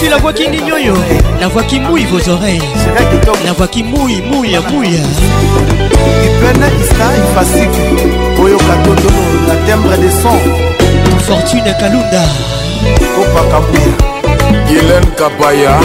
[0.00, 0.78] suis la voix qui n'ignore,
[1.40, 2.60] la voix qui mouille vos oreilles,
[3.44, 4.98] la voix qui mouille, mouille, mouille.
[9.48, 11.28] la timbre des sons.
[11.28, 12.22] Fortune Kalunda.
[14.68, 15.76] Hélène Kabaya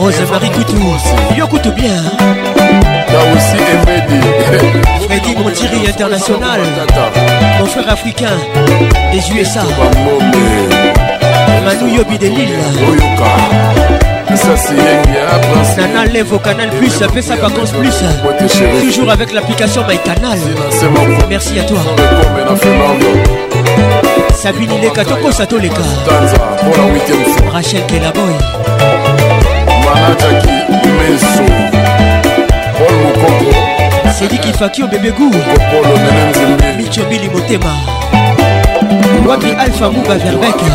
[0.00, 0.74] Rose Marie Coutou,
[1.36, 2.81] Yo Coutou bien.
[3.34, 4.26] aussi Emedi
[5.04, 6.60] Emedi mon tiri international
[7.58, 8.32] Mon frère africain
[9.12, 9.60] des USA
[11.70, 12.54] Manu Yobi de Lille
[15.82, 17.94] Nana Levo Canal Plus, fais sa vacances plus
[18.82, 20.38] Toujours avec l'application My Canal
[21.28, 21.78] Merci à toi
[24.34, 25.82] Sabine Leka Toko Sato Leka
[27.52, 28.34] Rachel Kelaboy
[29.66, 32.11] Manataki Meso
[33.22, 33.54] kongo
[34.18, 37.72] sediki faki obebegu kopolo menenzimbe michobili motema
[39.28, 40.70] waki alpha muba verbek oh,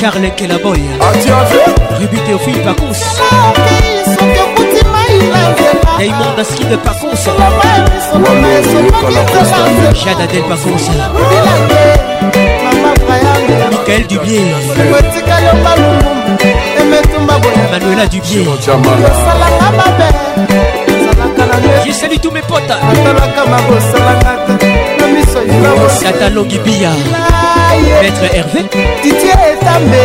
[0.00, 0.80] karlekelaboy
[2.00, 3.02] rubi teofile pacons
[5.98, 7.24] Raymond Aski de Pacons
[10.04, 10.86] Jade Adel Pacons
[13.72, 14.48] Michael Dubier
[17.70, 20.08] manuela dubie osalaka mabe
[21.84, 24.52] jesali tous mes potes atalaka mabosalangaka
[24.98, 26.90] na miso yinasata longi biya
[28.02, 28.62] maître hervé
[29.02, 30.02] titie etambe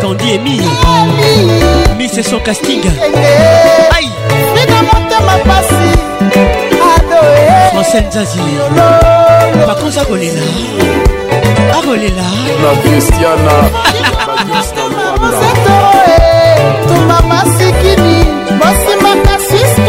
[0.00, 0.56] kandi emi
[1.96, 2.84] mise son casting
[3.96, 4.08] ai
[4.54, 5.90] mina motema pasi
[6.94, 7.54] adoe eh.
[7.72, 8.40] francais nzazi
[9.66, 10.42] bakonza kolela
[11.78, 12.24] akolela
[12.62, 13.54] na cristiana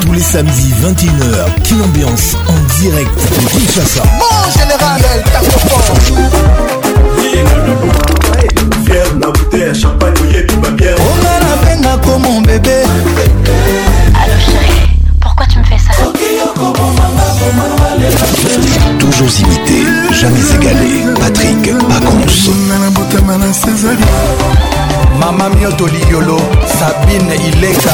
[0.02, 4.04] tous les samedis 21h, quelle Ambiance en direct de Kinshasa.
[4.18, 6.32] Mon général, elle tape
[8.86, 10.92] Fier na bouteille, champagne, yebi, ma bien.
[10.98, 12.82] On a la peine comme mon bébé.
[19.00, 21.14] Toujours imité, jamais égalé.
[21.20, 22.50] Patrick Pacons.
[25.20, 27.92] Maman Mioto Liolo, Sabine il Ileka.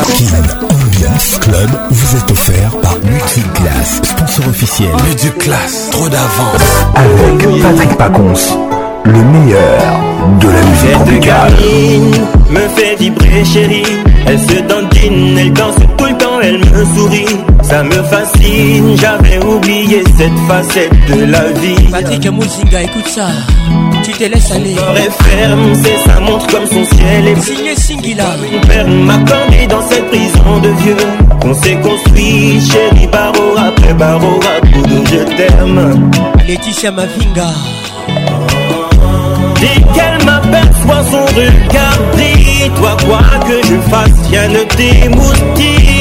[0.63, 4.91] Ambiance Club vous est offert par Multiclass, sponsor officiel.
[5.39, 6.81] classe trop d'avance.
[6.97, 8.33] Avec Patrick Pacons,
[9.05, 9.83] le meilleur
[10.39, 11.55] de la musique tropicale.
[12.49, 13.83] me fait vibrer, chérie.
[14.27, 17.44] Elle se dandine, elle danse tout le temps, elle me sourit.
[17.67, 21.87] Ça me fascine, j'avais oublié cette facette de la vie.
[21.91, 23.25] Patrick Mouzinga, écoute ça.
[24.03, 24.75] Tu te laisses aller.
[24.75, 28.23] Son ferme, c'est ça montre comme son ciel est signé Singila.
[28.51, 30.97] Mon père m'a connu dans cette prison de vieux.
[31.43, 36.11] On s'est construit, chérie, barreau après barreau, à bout de je t'aime.
[36.47, 37.49] Laetitia Mavinga.
[39.59, 45.94] Dès qu'elle m'aperçoit son regard, dis-toi quoi que je fasse, rien ne t'émoustille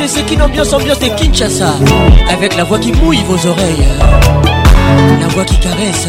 [0.08, 1.74] C'était ce qui ambiance ambiance de Kinshasa
[2.34, 3.86] Avec la voix qui mouille vos oreilles
[5.22, 6.08] La voix qui caresse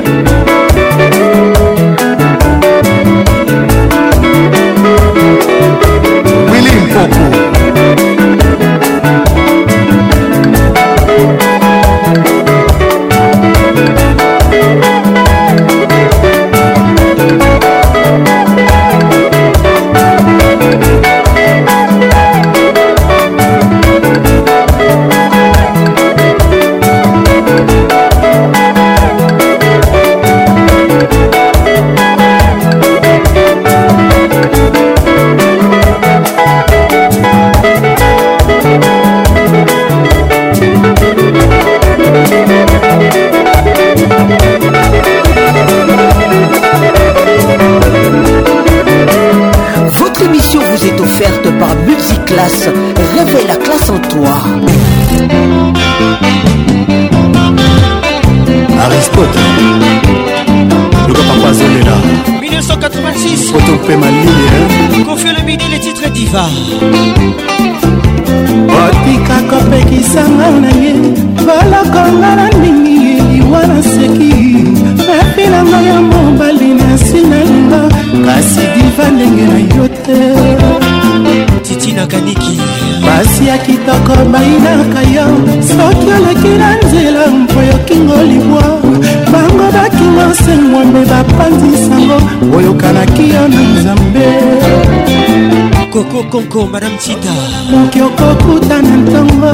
[96.30, 97.32] konko madame tita
[97.70, 99.50] moki okokutana ntongo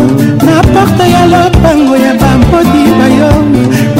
[0.47, 3.31] na porte ya lopango ya bambodi bayo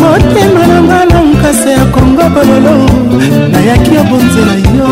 [0.01, 2.77] motema nanga na nkasa ya kongo bololo
[3.53, 4.89] nayaki obonzela yo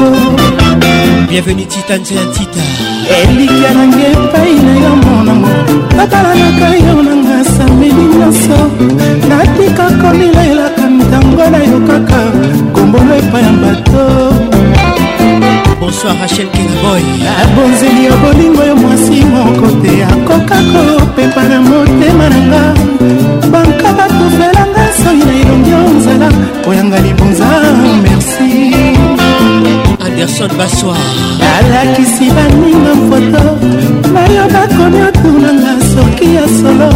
[1.28, 2.62] bienvenu tita nze ya tita
[3.18, 5.50] elikya nange epai na yo monamo
[5.96, 8.58] natalanaka yo nanga sameli nyonso
[9.28, 12.20] natika kolilelaka ntango na yo kaka
[12.74, 14.06] kombolo epai ya bato
[15.92, 17.02] bonsoir rachel kinboy
[17.44, 22.62] abonzeli yo bolingo yo mwasi moko te akoka kopepa na motema na nga
[23.52, 26.28] banka batufelanga soki na elongi yo nzala
[26.64, 27.46] koyanga libonza
[28.04, 28.74] merci
[30.06, 31.14] anderson basoir
[31.56, 33.42] alakisi baninga foto
[34.14, 36.90] bayo bakomi otunanga soki ya solo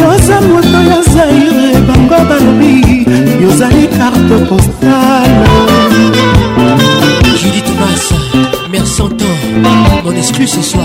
[0.00, 3.06] yoza moto ya zaire bango balobi
[3.42, 5.31] yozali karte postale
[10.04, 10.84] Mon exclu ce soir.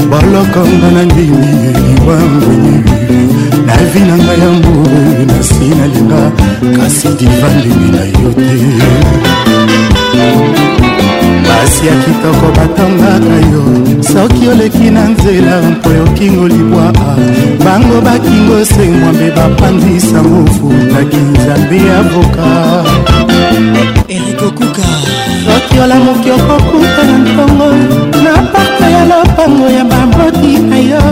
[0.09, 2.77] bolokonga na ndimi liwangwini
[3.65, 6.31] na vi na ngai ya mbue na si nalinga
[6.77, 8.55] kasi divandimi na yo te
[11.59, 13.61] kasi ya kitoko batangaka yo
[14.11, 16.85] soki oleki na nzela mpo yokingo libwa
[17.65, 22.47] bango bakingo semwa mbe bapandisango futaki nzambe ya voka
[24.15, 24.87] erikokuka
[25.45, 27.69] soki olamoki okokuta na ntongo
[28.23, 31.03] na parka ya lopango ya bamoti na yo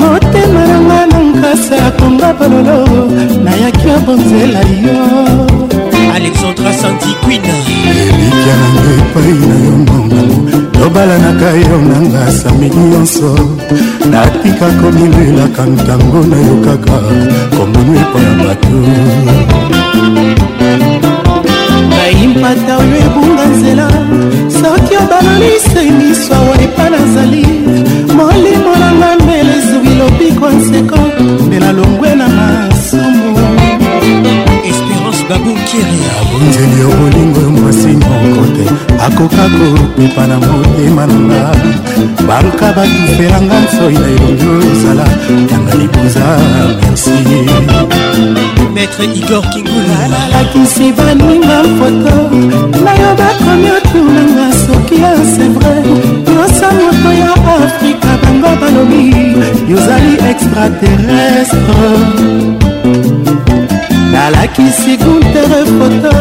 [0.00, 2.98] motema nanga na nkasa konga bololo
[3.46, 4.98] nayaki obonzela yo
[6.16, 7.52] alexandra santiquina
[7.92, 13.30] elikya nanga epai na yo mongango tobalanaka yo nanga sami nyonso
[14.10, 16.98] natika komilelaka ntango na yo kaka
[17.56, 18.76] komono epai ya bato
[21.90, 23.86] nayimpata oyo ebunga nzela
[24.58, 27.44] soki obalolise miso awa epa nazali
[28.16, 31.13] molimo nanga mbele ezwi lobikwa nseko
[36.84, 38.64] yo bolingo yo mwasi moko te
[39.06, 41.50] akoka kopepa na motema na nga
[42.26, 45.06] banka batufelanga nsoi na elongi ozala
[45.50, 46.24] yanga libuza
[46.80, 47.14] merci
[48.74, 52.14] maître igor kingula nalakisi baninga foto
[52.84, 55.74] nayoba komi otunanga soki ya sevre
[56.34, 57.32] yosa moto ya
[57.64, 59.04] afrika bango balobi
[59.70, 62.73] yozali extraterrestre
[64.14, 66.16] la nalakisi guntere foto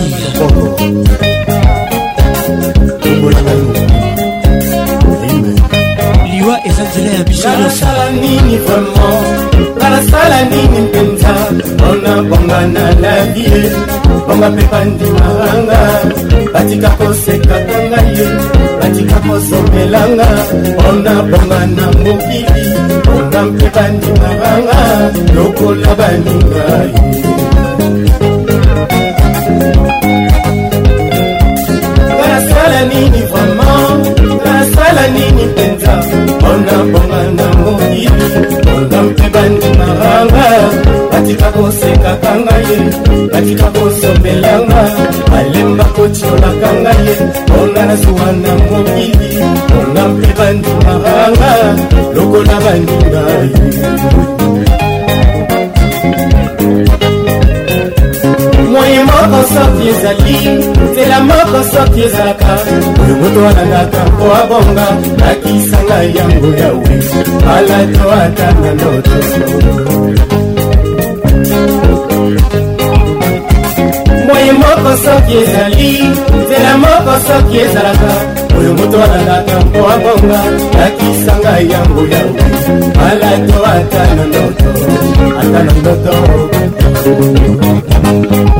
[6.33, 11.35] liwa eza nzela ya bisonosala nini vraiment balasala nini mpenza
[11.75, 13.73] mpona bonga na lavie
[14.29, 15.81] bonga mpe bandimaranga
[16.53, 18.27] batika kosekaka ngai ye
[18.81, 20.29] batika kosomelanga
[20.75, 22.65] mpona bonga na mokili
[23.05, 24.79] bonga mpe bandimaranga
[25.37, 27.25] lokola baningai
[32.85, 33.99] nasala nini vraimen
[34.45, 38.29] nasala nini mpenza mpona bonga na mokili
[38.65, 40.45] bonga mpe bandimaranga
[41.13, 42.77] batika kosekaka ngai
[43.33, 44.83] batika kosombelanga
[45.31, 47.09] balemba kotiolaka ngai
[47.49, 49.31] bonga nazuwa na mokili
[49.71, 51.51] bonga mpe bandimaranga
[52.15, 53.51] lokola bandingai
[59.29, 60.39] moko soki ezali
[60.91, 62.47] nzela moko soki ezalaka
[63.03, 64.87] oyo moto alangaka mpo abonga
[65.19, 66.99] nakisanga yango yawe
[67.47, 69.17] malato atanga ndoto
[74.27, 75.89] moye moko soki ezali
[76.43, 80.43] nzela moko soki ezalaka oyo moto alalaka mpo abonga
[80.79, 82.45] lakisa ngai yango yango
[83.07, 84.67] alato ata na ndoto
[85.41, 86.13] ata na ndoto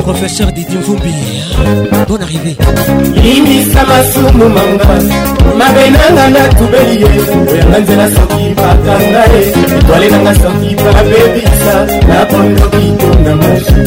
[0.03, 1.13] professeur didi mvumbi
[2.07, 2.53] bon arrivé
[3.23, 4.87] limisa masumu manga
[5.59, 7.07] mabe nanga natubeli ye
[7.51, 9.39] oyanga nzela soki bakanga ye
[9.77, 11.75] etwale nanga soki babebisa
[12.07, 13.79] na pondo kituna mashi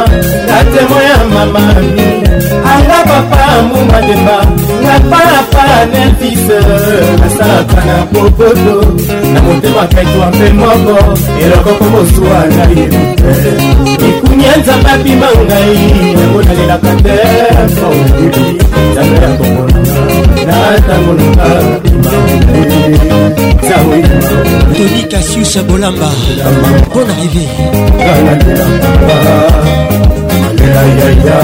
[0.47, 2.09] ngatemo ya mamami
[2.73, 4.39] anga papa mumademba
[4.85, 6.59] napalapa nelvise
[7.27, 8.75] asalaka na popoto
[9.33, 10.99] na motema kaitwa mpe moko
[11.45, 12.89] eloko komosuwa na ye
[14.09, 15.81] ikunia nzambe abima ngai
[16.21, 17.19] yango nalelaka te
[18.91, 20.14] nzambe ya kokolanga
[20.47, 21.49] natambolonga
[23.69, 23.99] zawe
[24.77, 26.09] toni kasius bolamba
[26.95, 27.45] bon arrivé
[28.07, 29.17] nanadelakaba
[30.43, 31.41] nalela yaya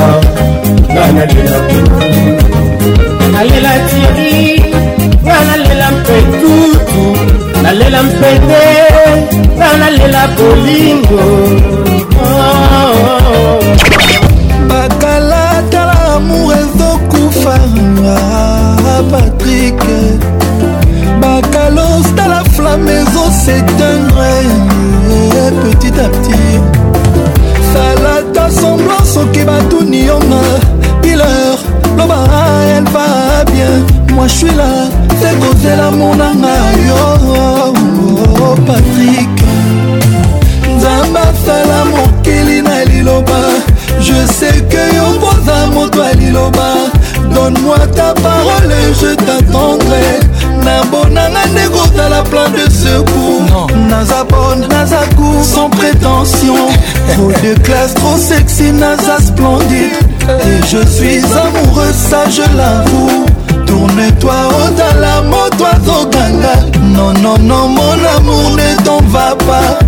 [0.94, 1.56] nanalela
[3.34, 4.62] nalela tiori
[5.26, 7.04] nga nalela mpe tutu
[7.62, 8.64] nalela mpe te
[9.56, 11.22] nga nalela bolingo
[14.68, 15.84] bakalatala
[16.16, 18.18] amour ezoku faranga
[19.10, 19.76] patrik
[21.22, 24.22] bakalos tala flamme oh, ezo s'éteindre
[25.64, 26.52] petit à petit
[27.72, 30.44] salata semblant soki batuni yonga
[31.02, 31.56] pileur
[31.98, 32.20] loba
[32.74, 33.10] elle va
[33.52, 33.74] bien
[34.14, 34.72] moi je suis là
[35.20, 36.56] c'est kozela monanga
[36.88, 37.74] yo oh,
[38.48, 39.34] oh patrik
[40.76, 43.42] nzambe asala mokili na liloba
[44.08, 46.68] je sais que yokoza moto ya liloba
[47.34, 50.20] donne-moi ta parole et je t'attendrai
[50.64, 56.68] nabonanga nde kotala plan de secours naza bonne naza cour sans prétention
[57.14, 59.96] trop de classe trop sexy naza splendide
[60.28, 63.26] et je suis amoureux ça je l'avoue
[63.66, 64.36] tourne-toi
[64.66, 66.54] otala motwa tokanga
[66.96, 69.78] non non non mon amour ne t'en va pas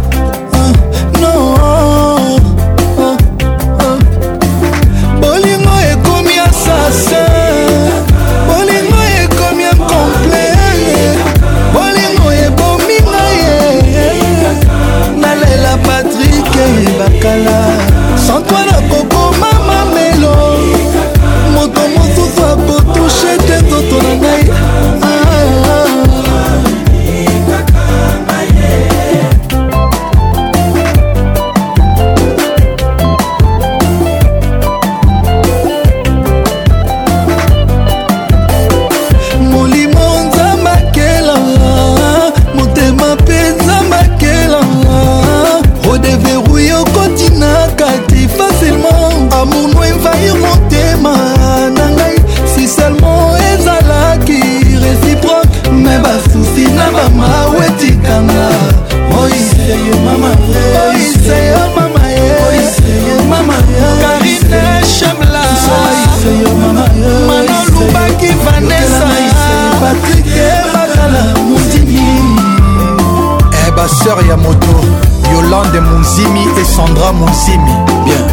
[74.12, 74.80] chauffeur ya moto
[75.34, 77.72] yolande monzimi et sandra monzimi
[78.04, 78.26] bien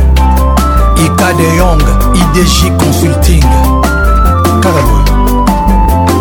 [1.06, 1.83] ika de yong
[2.16, 3.43] idj consulting
[4.61, 5.06] karaboy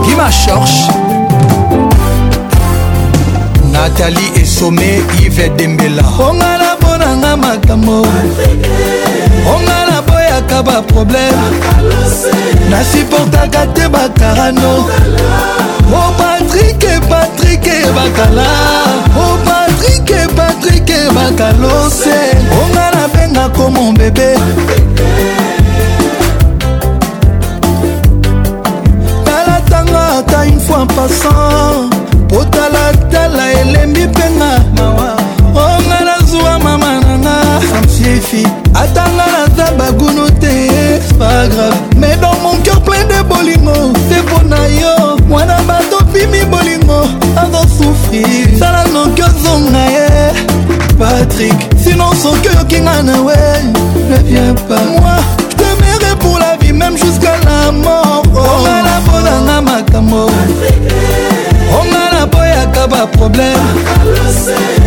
[0.04, 0.88] gima chorche
[3.72, 8.06] nathalie esome ive dembela ongana mponanga makambo
[9.54, 11.60] ongana boyaka baproblème
[12.70, 14.70] nasuportaka te bakarano
[16.58, 18.50] patrik patrik bakala
[19.16, 22.18] o oh, patrik patrik bakalose
[22.58, 24.30] onga nabenga komo bebe
[29.26, 31.90] talatanga ata une fois passant
[32.28, 34.50] po talatala elembi mpenga
[35.54, 37.36] onga nazwa mama nanga
[37.70, 40.54] samsiefi atanga naza bagunu te
[41.18, 43.97] pas grave mais dans mon cœur plein de bolingo
[48.10, 50.46] patrik tala noki ozonga ye
[50.98, 53.36] patrik sinon soki oyokinga na we
[54.08, 55.16] ne vien pas moi
[55.56, 60.28] temerai pour la vie même jusqu'à la mort ongana bolanga makambo
[61.76, 63.58] ongana boyaka baproblème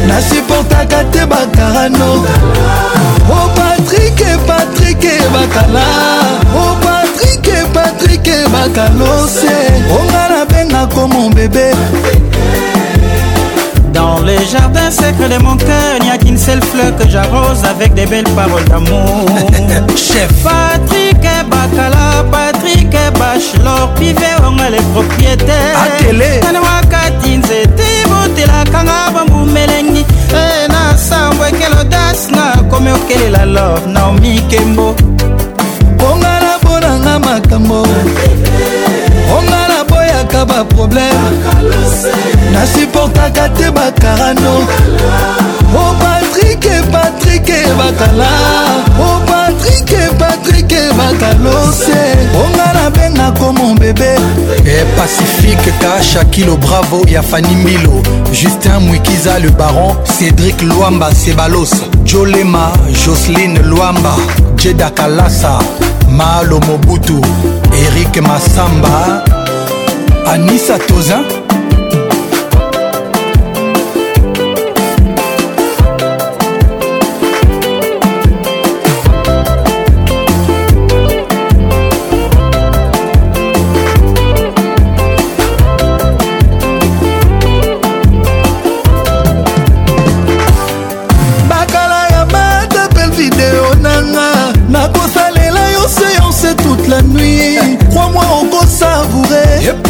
[0.07, 5.85] nasuportaka te bakarano o oh, patrike patrike bakala
[6.55, 9.57] o oh, patrike patrike bakalose
[9.99, 11.71] ongana bengako mobebe
[14.41, 18.07] Le jardin secret de mon cœur, n'y a qu'une seule fleur que j'arrose avec des
[18.07, 19.23] belles paroles d'amour.
[19.95, 22.89] Chef Patrick Bakala, Patrick
[23.19, 25.77] Bachelor, Pivet, on les propriétaires.
[25.85, 26.39] Atélé.
[26.43, 30.05] Nanawakati nzete, botelakanga bambumelengi.
[30.33, 34.95] Eh, nasambo ekela odasi nakomi okelela love naomi kembo
[35.99, 37.83] ongala mponanga makambo
[40.21, 41.41] natikaka baproblème
[42.53, 44.65] nasuportaka te bakarano
[45.73, 48.27] o oh, patrike patrike bakala
[48.99, 51.99] o oh, patrike patrike bakalose
[52.35, 54.17] onga nabenga komo bebe
[54.65, 61.71] e pacifique kasha kilo bravo ya fani mbilo justin mwikiza le baron cédrik lwamba sebalos
[62.03, 62.71] jolema
[63.05, 64.15] joseline lwamba
[64.55, 65.59] jeda kalasa
[66.09, 67.21] malo mobutu
[67.73, 69.23] erik masamba
[70.27, 71.25] anisa tozan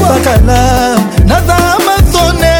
[0.10, 2.54] bakala naza masone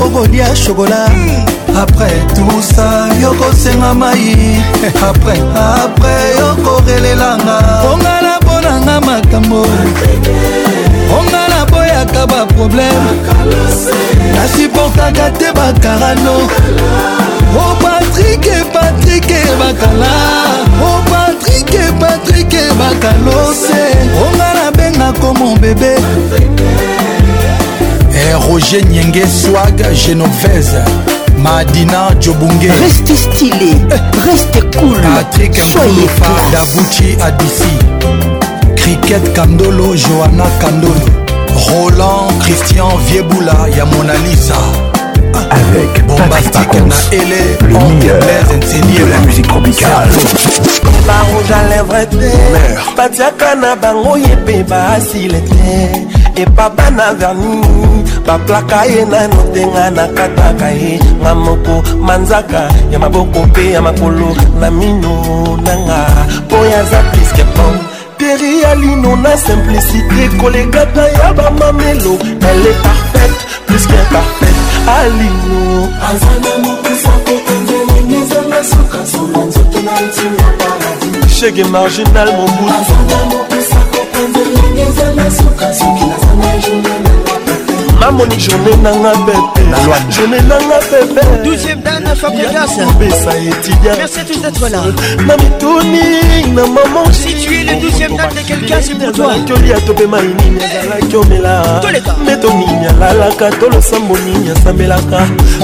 [0.00, 1.76] okolia shokola hmm.
[1.82, 2.86] après tout ça
[3.22, 4.56] yokosenga mai
[5.10, 7.58] après après yokorelelanga
[7.92, 9.66] ongala mponanga makambo
[11.18, 13.12] onga naboyaka baproblème
[14.36, 20.12] nasuportaka te bakarano o oh, patrike patrike bakala
[20.82, 23.82] o oh, patrike patrike bakalose
[24.24, 25.94] onga nabengako mon bebe
[28.14, 30.82] eh, roger nyenge swag genovese
[31.42, 34.00] madina jobunge reste stylé eh.
[34.26, 38.43] reste cool patrick nkolofa davuchi adisi
[38.84, 41.00] Cricket Kandolo, Johanna Kandolo,
[41.68, 44.58] Roland Christian Vieboula, Yamona Lisa.
[45.48, 50.10] Avec Bombastique Naele, le meilleur de la musique tropicale.
[51.06, 57.60] barouge à lèvres te batiaka na bango ye mpe baasile te epapa na verni
[58.26, 64.34] baplaka ye nano te nga nakataka ye nga moko manzaka ya maboko mpe ya makolo
[64.60, 66.06] na mino nanga
[66.46, 67.83] mpo yaza piske pom
[68.18, 72.12] teri ya lino na simplicité kolekata ya bamamelo
[72.50, 75.30] elle est parfaite plus qu'imparfaite alino
[81.38, 82.74] chege marginal mobutu
[88.04, 94.42] bamoni journée nanga pepe journée nanga pepe douzième dane fabregas besa étudiant merci à tous
[94.42, 94.78] d'être là
[95.26, 99.32] na mituni na maman si tu es le douzième dane de quelqu'un c'est pour toi
[99.48, 101.62] kolia topema nini azalaki omela
[102.26, 105.20] meto nini alalaka tolosambo nini asambelaka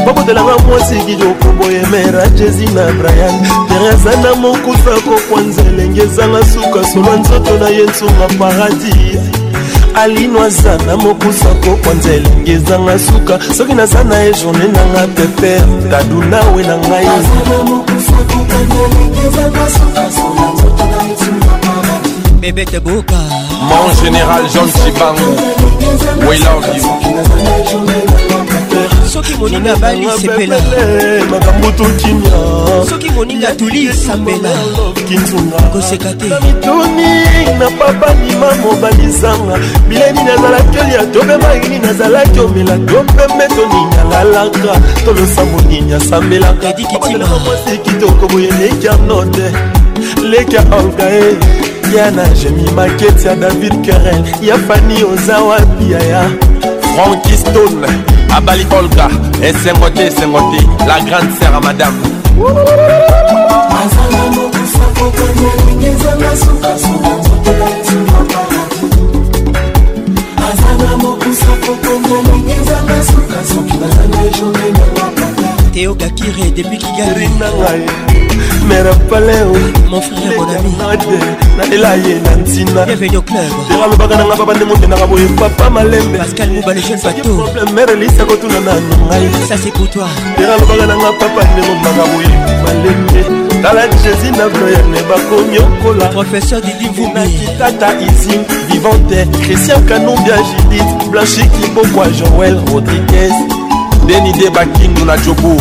[0.07, 3.35] babotelanga mwasi kidokoboyemera jesi na brian
[3.69, 9.40] tereza na mokusa kokwa nzele elenge ezanga suka solwa nzoto na ye nsunga paradis
[9.95, 15.67] alino aza na mokusa kokwanza elingi ezanga suka soki naza na ye journe nanga peper
[15.91, 17.07] taduna we na ngai
[22.41, 23.21] bebete boka
[23.69, 25.33] mon général john sibangu
[26.29, 28.40] we love you
[29.23, 30.57] soki moninga bali sepela
[31.31, 32.33] makambo tokimia
[32.91, 34.51] soki moninga toli sambela
[35.73, 37.13] koseka te mituni
[37.59, 39.59] na papa ndima mobalisanga
[39.89, 48.51] bileni nazalaki olia tobemaini nazalaki omela topembe toninga lalaka tolosa moninga sambelaka edikitimaamwasi kitoko boye
[48.51, 49.43] leka note
[50.29, 51.37] leka orgae eh.
[51.97, 56.31] ya na jemi maketi ya david karel ya fani oza wapi yaya
[56.95, 59.09] frankistone abali olga
[59.43, 61.99] esengo te esengo te la grande sere ya madame
[63.81, 69.59] azala mokusa kokanga ndenge ezanga sukasuka nzoto ezanga paradis
[70.49, 75.30] azala mokusa kokanga ndenge ezanga sukasuki bazanga ejournée na mapa
[75.73, 77.29] Théo Gakire depuis Kigali
[78.69, 81.01] Mère Paléo ah, Mon frère mon ami
[81.57, 86.81] nalela ye na ntina tera lobaka nanga papa nde mokendaka boye papa malembe pascal mobale
[86.81, 87.31] jeune bato
[87.75, 92.05] mère elisa kotuna nano ngai ça c'est pour toi tera lobaka nanga papa nde momaka
[92.11, 92.33] boye
[92.65, 101.43] malembe tala jésus na bloyane bakomi okola professeur didivumikitata isim vivante christian kanumbia judith blanchi
[101.61, 103.33] kibokwa joel rodriguez
[104.11, 105.57] deni de bakindu na jobour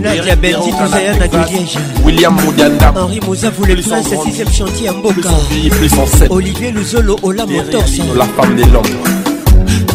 [0.00, 5.28] nadia bendi tozaya na deliège william modianda henri mozavu le prince sixième chantier ya mboka
[6.30, 9.02] olivier luzolo ola motorsa la femme de l'homme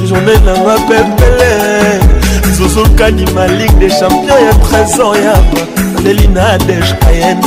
[0.07, 5.33] journée nanga pempele zozokani ma ligue des champions ya trésor ya
[6.03, 7.39] leli na adege cayenne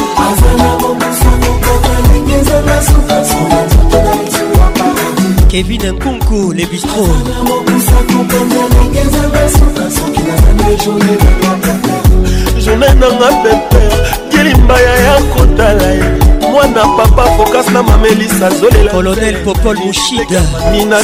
[5.57, 7.09] Kevin Nkunku, les bistrots.
[12.65, 13.81] journée nanga pepe
[14.33, 16.25] ngelimbaya ya kotala ye
[16.57, 21.01] mwana papa fokas na mamelisa zolela colonel popol moshidayana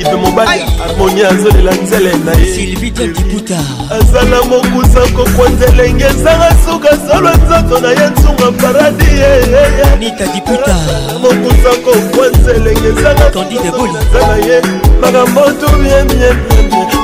[0.00, 3.58] ive mobali harmonie azolela nzele na yesilvidiakibuta
[3.90, 9.04] aza na mokusa kokwa nzelenge ezanga suka solwa nzoto na ye nsunga paradi
[9.98, 10.76] nita diputa
[11.22, 13.44] mokusa kokwa nzelenge ezangaza
[14.28, 14.62] na ye
[15.00, 16.32] makambo tubyemyemye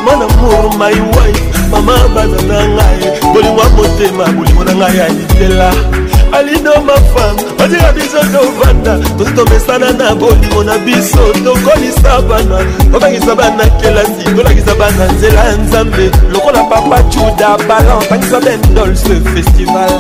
[0.05, 5.09] mwana muru my wife mama bana na ngai bolingo ya motema bolingo na ngai ya
[5.09, 5.75] litela
[6.33, 12.59] alindo mafama batika biso tovanda tozi tomesana na bolimo na biso tokolisa bana
[12.93, 19.91] tobangisa bana kelasi tolakisa bana nzela ya nzambe lokola papa juda balan tangisa bendolse festival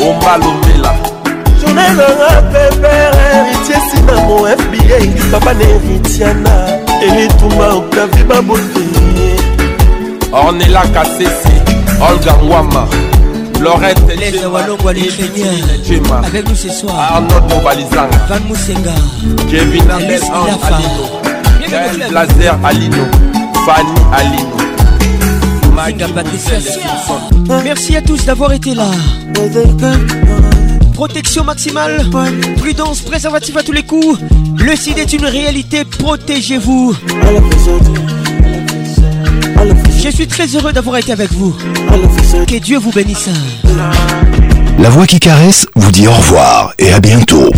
[0.00, 0.94] Oma Lomela.
[1.60, 6.66] Journal aura pépère, héritier Sinamo, FBA, Papa Neritiana,
[7.02, 8.84] Elitouma, Octavie Baboté.
[10.32, 11.60] Ornella Kassesi,
[12.00, 12.86] Olga Mwama.
[13.60, 15.46] Laurette Les Awalongwa les Kenya
[16.24, 18.92] Avec nous ce soir Arnaud Mobalizang Van Moussenga
[19.50, 20.20] Kevin Abel
[20.64, 23.04] Alino Blazer Alino
[23.66, 26.58] Fanny Alino Maga Patricia
[27.62, 28.86] Merci à tous d'avoir été là
[30.94, 32.06] Protection maximale
[32.58, 34.18] Prudence, préservatif à tous les coups
[34.58, 36.94] Le sida est une réalité, protégez-vous
[40.04, 41.52] Je suis très heureux d'avoir été avec vous.
[42.46, 43.30] Que Dieu vous bénisse.
[44.78, 47.48] La voix qui caresse vous dit au revoir et à bientôt.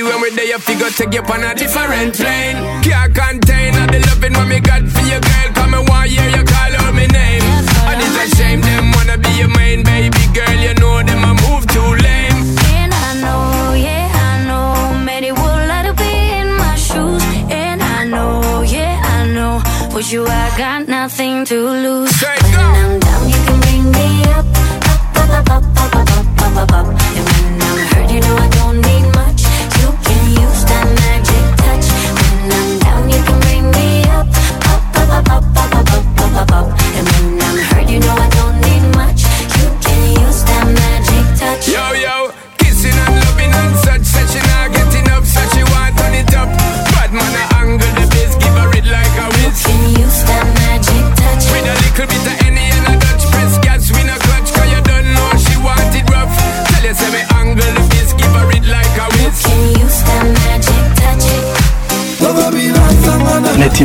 [0.02, 2.56] when we are there, you figure take you on a different plane.
[2.82, 5.48] Can't contain all the loving what me got for your girl.
[5.54, 7.42] Come and one year, you call out my name.
[7.88, 10.54] And it's a shame them wanna be your main baby girl.
[10.64, 12.38] You know them I move too lame.
[12.78, 17.22] And I know, yeah, I know, many would like to be in my shoes.
[17.50, 19.60] And I know, yeah, I know,
[19.90, 22.07] for you I got nothing to lose.